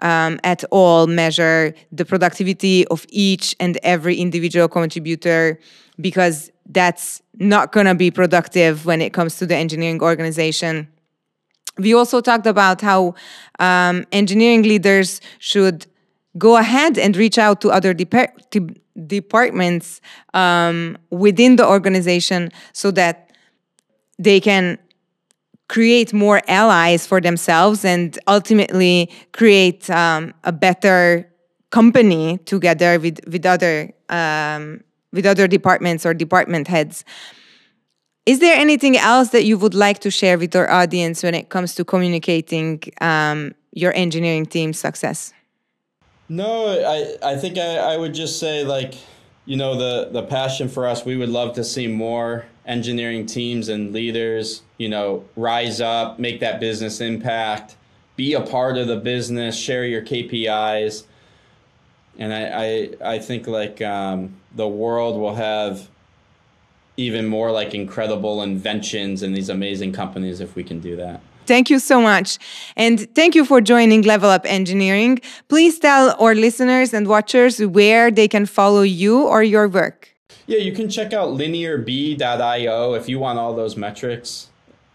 um, 0.00 0.40
at 0.42 0.64
all 0.70 1.06
measure 1.06 1.74
the 1.92 2.06
productivity 2.06 2.86
of 2.88 3.04
each 3.10 3.54
and 3.60 3.78
every 3.82 4.16
individual 4.16 4.68
contributor 4.68 5.58
because 6.00 6.50
that's 6.68 7.22
not 7.38 7.72
going 7.72 7.86
to 7.86 7.94
be 7.94 8.10
productive 8.10 8.86
when 8.86 9.00
it 9.00 9.12
comes 9.12 9.36
to 9.38 9.46
the 9.46 9.56
engineering 9.56 10.02
organization. 10.02 10.88
We 11.78 11.94
also 11.94 12.20
talked 12.20 12.46
about 12.46 12.80
how 12.80 13.14
um, 13.58 14.04
engineering 14.12 14.62
leaders 14.62 15.20
should 15.38 15.86
go 16.38 16.56
ahead 16.56 16.98
and 16.98 17.16
reach 17.16 17.38
out 17.38 17.60
to 17.62 17.70
other 17.70 17.94
departments 19.06 20.00
um, 20.34 20.98
within 21.10 21.56
the 21.56 21.66
organization 21.66 22.50
so 22.72 22.90
that 22.92 23.30
they 24.18 24.40
can 24.40 24.78
create 25.68 26.12
more 26.12 26.40
allies 26.48 27.06
for 27.06 27.20
themselves 27.20 27.84
and 27.84 28.18
ultimately 28.26 29.10
create 29.32 29.90
um, 29.90 30.32
a 30.44 30.52
better 30.52 31.30
company 31.70 32.38
together 32.44 32.98
with, 33.00 33.20
with 33.26 33.44
other 33.44 33.92
um, 34.08 34.80
with 35.16 35.26
other 35.26 35.48
departments 35.48 36.06
or 36.06 36.14
department 36.14 36.68
heads. 36.68 37.04
Is 38.26 38.40
there 38.40 38.56
anything 38.56 38.96
else 38.96 39.30
that 39.30 39.44
you 39.44 39.56
would 39.56 39.74
like 39.74 40.00
to 40.00 40.10
share 40.10 40.36
with 40.38 40.54
our 40.54 40.70
audience 40.70 41.22
when 41.22 41.34
it 41.34 41.48
comes 41.48 41.74
to 41.76 41.84
communicating 41.84 42.82
um, 43.00 43.54
your 43.72 43.92
engineering 43.94 44.46
team's 44.46 44.78
success? 44.78 45.32
No, 46.28 46.66
I, 46.68 47.32
I 47.32 47.36
think 47.36 47.56
I, 47.56 47.76
I 47.76 47.96
would 47.96 48.14
just 48.14 48.40
say 48.40 48.64
like, 48.64 48.94
you 49.44 49.56
know, 49.56 49.76
the, 49.76 50.10
the 50.10 50.24
passion 50.24 50.68
for 50.68 50.88
us, 50.88 51.04
we 51.04 51.16
would 51.16 51.28
love 51.28 51.54
to 51.54 51.62
see 51.62 51.86
more 51.86 52.46
engineering 52.66 53.26
teams 53.26 53.68
and 53.68 53.92
leaders, 53.92 54.62
you 54.76 54.88
know, 54.88 55.24
rise 55.36 55.80
up, 55.80 56.18
make 56.18 56.40
that 56.40 56.58
business 56.58 57.00
impact, 57.00 57.76
be 58.16 58.34
a 58.34 58.40
part 58.40 58.76
of 58.76 58.88
the 58.88 58.96
business, 58.96 59.56
share 59.56 59.84
your 59.84 60.02
KPIs. 60.02 61.04
And 62.18 62.32
I, 62.32 62.64
I, 62.64 63.14
I 63.14 63.18
think 63.20 63.46
like 63.46 63.80
um, 63.82 64.34
the 64.56 64.66
world 64.66 65.20
will 65.20 65.34
have 65.34 65.88
even 66.96 67.26
more 67.26 67.52
like 67.52 67.74
incredible 67.74 68.42
inventions 68.42 69.22
and 69.22 69.36
these 69.36 69.50
amazing 69.50 69.92
companies 69.92 70.40
if 70.40 70.56
we 70.56 70.64
can 70.64 70.80
do 70.80 70.96
that. 70.96 71.20
Thank 71.44 71.70
you 71.70 71.78
so 71.78 72.00
much. 72.00 72.38
And 72.74 73.08
thank 73.14 73.34
you 73.36 73.44
for 73.44 73.60
joining 73.60 74.02
Level 74.02 74.30
Up 74.30 74.44
Engineering. 74.46 75.20
Please 75.48 75.78
tell 75.78 76.16
our 76.20 76.34
listeners 76.34 76.92
and 76.92 77.06
watchers 77.06 77.60
where 77.60 78.10
they 78.10 78.26
can 78.26 78.46
follow 78.46 78.82
you 78.82 79.22
or 79.22 79.44
your 79.44 79.68
work. 79.68 80.12
Yeah, 80.46 80.58
you 80.58 80.72
can 80.72 80.88
check 80.88 81.12
out 81.12 81.30
linearb.io 81.34 82.94
if 82.94 83.08
you 83.08 83.18
want 83.18 83.38
all 83.38 83.54
those 83.54 83.76
metrics 83.76 84.48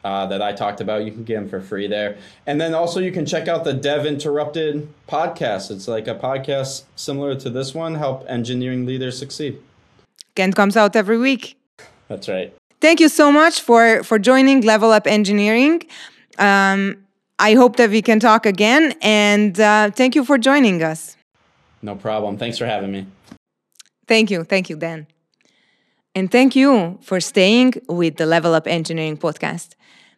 uh, 0.03 0.25
that 0.27 0.41
I 0.41 0.53
talked 0.53 0.81
about. 0.81 1.05
You 1.05 1.11
can 1.11 1.23
get 1.23 1.35
them 1.35 1.49
for 1.49 1.61
free 1.61 1.87
there. 1.87 2.17
And 2.45 2.59
then 2.59 2.73
also 2.73 2.99
you 2.99 3.11
can 3.11 3.25
check 3.25 3.47
out 3.47 3.63
the 3.63 3.73
Dev 3.73 4.05
Interrupted 4.05 4.87
podcast. 5.07 5.71
It's 5.71 5.87
like 5.87 6.07
a 6.07 6.15
podcast 6.15 6.83
similar 6.95 7.35
to 7.35 7.49
this 7.49 7.73
one, 7.73 7.95
help 7.95 8.25
engineering 8.27 8.85
leaders 8.85 9.17
succeed. 9.17 9.61
Kent 10.35 10.55
comes 10.55 10.77
out 10.77 10.95
every 10.95 11.17
week. 11.17 11.57
That's 12.07 12.27
right. 12.27 12.53
Thank 12.79 12.99
you 12.99 13.09
so 13.09 13.31
much 13.31 13.61
for 13.61 14.03
for 14.03 14.17
joining 14.17 14.61
Level 14.61 14.91
Up 14.91 15.05
Engineering. 15.05 15.83
Um, 16.39 16.97
I 17.37 17.53
hope 17.53 17.75
that 17.77 17.89
we 17.89 18.01
can 18.01 18.19
talk 18.19 18.45
again, 18.45 18.93
and 19.01 19.59
uh, 19.59 19.91
thank 19.91 20.15
you 20.15 20.25
for 20.25 20.37
joining 20.37 20.81
us. 20.83 21.15
No 21.81 21.95
problem. 21.95 22.37
Thanks 22.37 22.57
for 22.57 22.65
having 22.65 22.91
me. 22.91 23.05
Thank 24.07 24.29
you. 24.31 24.43
Thank 24.43 24.69
you, 24.69 24.75
Dan. 24.75 25.07
And 26.13 26.29
thank 26.29 26.55
you 26.55 26.99
for 27.01 27.19
staying 27.21 27.73
with 27.87 28.17
the 28.17 28.25
Level 28.25 28.53
Up 28.53 28.67
Engineering 28.67 29.17
podcast. 29.17 29.75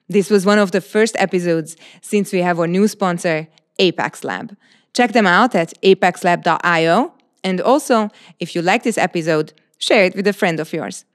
This 0.10 0.30
was 0.30 0.46
one 0.46 0.58
of 0.58 0.72
the 0.72 0.82
first 0.82 1.16
episodes 1.20 1.78
since 2.02 2.34
we 2.34 2.40
have 2.40 2.60
our 2.60 2.68
new 2.68 2.88
sponsor, 2.88 3.48
Apex 3.78 4.24
Lab. 4.24 4.56
Check 4.94 5.14
them 5.14 5.28
out 5.28 5.56
at 5.56 5.74
apexlab.io. 5.82 7.14
And 7.44 7.62
also, 7.62 8.10
if 8.40 8.56
you 8.56 8.62
like 8.62 8.84
this 8.84 8.98
episode, 8.98 9.54
share 9.78 10.06
it 10.06 10.16
with 10.16 10.28
a 10.28 10.34
friend 10.34 10.60
of 10.60 10.74
yours. 10.74 11.06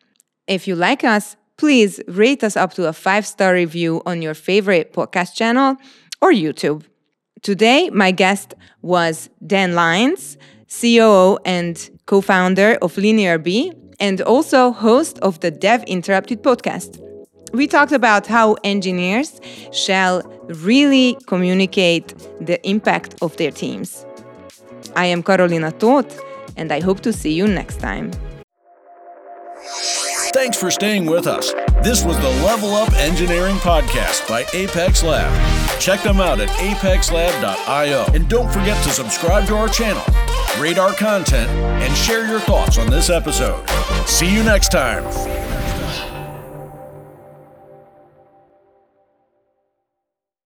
If 0.46 0.68
you 0.68 0.76
like 0.76 1.02
us, 1.04 1.36
please 1.56 2.00
rate 2.06 2.44
us 2.44 2.56
up 2.56 2.72
to 2.74 2.86
a 2.86 2.92
five 2.92 3.26
star 3.26 3.54
review 3.54 4.00
on 4.06 4.22
your 4.22 4.34
favorite 4.34 4.92
podcast 4.92 5.34
channel 5.34 5.76
or 6.22 6.30
YouTube. 6.30 6.84
Today, 7.42 7.90
my 7.90 8.10
guest 8.10 8.54
was 8.82 9.28
Dan 9.44 9.74
Lines, 9.74 10.36
COO 10.68 11.38
and 11.44 11.90
co 12.06 12.20
founder 12.20 12.78
of 12.80 12.94
LinearB, 12.94 13.87
and 14.00 14.20
also 14.22 14.72
host 14.72 15.18
of 15.20 15.40
the 15.40 15.50
Dev 15.50 15.82
Interrupted 15.84 16.42
podcast. 16.42 17.00
We 17.52 17.66
talked 17.66 17.92
about 17.92 18.26
how 18.26 18.54
engineers 18.64 19.40
shall 19.72 20.22
really 20.64 21.16
communicate 21.26 22.14
the 22.40 22.58
impact 22.68 23.14
of 23.22 23.36
their 23.36 23.50
teams. 23.50 24.04
I 24.96 25.06
am 25.06 25.22
Carolina 25.22 25.72
Toth, 25.72 26.20
and 26.56 26.72
I 26.72 26.80
hope 26.80 27.00
to 27.00 27.12
see 27.12 27.32
you 27.32 27.46
next 27.46 27.80
time. 27.80 28.10
Thanks 30.34 30.58
for 30.58 30.70
staying 30.70 31.06
with 31.06 31.26
us. 31.26 31.52
This 31.82 32.04
was 32.04 32.18
the 32.18 32.28
Level 32.44 32.74
Up 32.74 32.92
Engineering 32.94 33.56
Podcast 33.56 34.28
by 34.28 34.44
Apex 34.52 35.02
Lab. 35.02 35.30
Check 35.80 36.02
them 36.02 36.20
out 36.20 36.40
at 36.40 36.48
apexlab.io. 36.48 38.04
And 38.12 38.28
don't 38.28 38.52
forget 38.52 38.82
to 38.84 38.90
subscribe 38.90 39.46
to 39.46 39.56
our 39.56 39.68
channel, 39.68 40.02
our 40.78 40.92
content, 40.92 41.48
and 41.50 41.96
share 41.96 42.26
your 42.26 42.40
thoughts 42.40 42.78
on 42.78 42.90
this 42.90 43.10
episode. 43.10 43.64
See 44.06 44.32
you 44.32 44.42
next 44.42 44.70
time. 44.70 45.04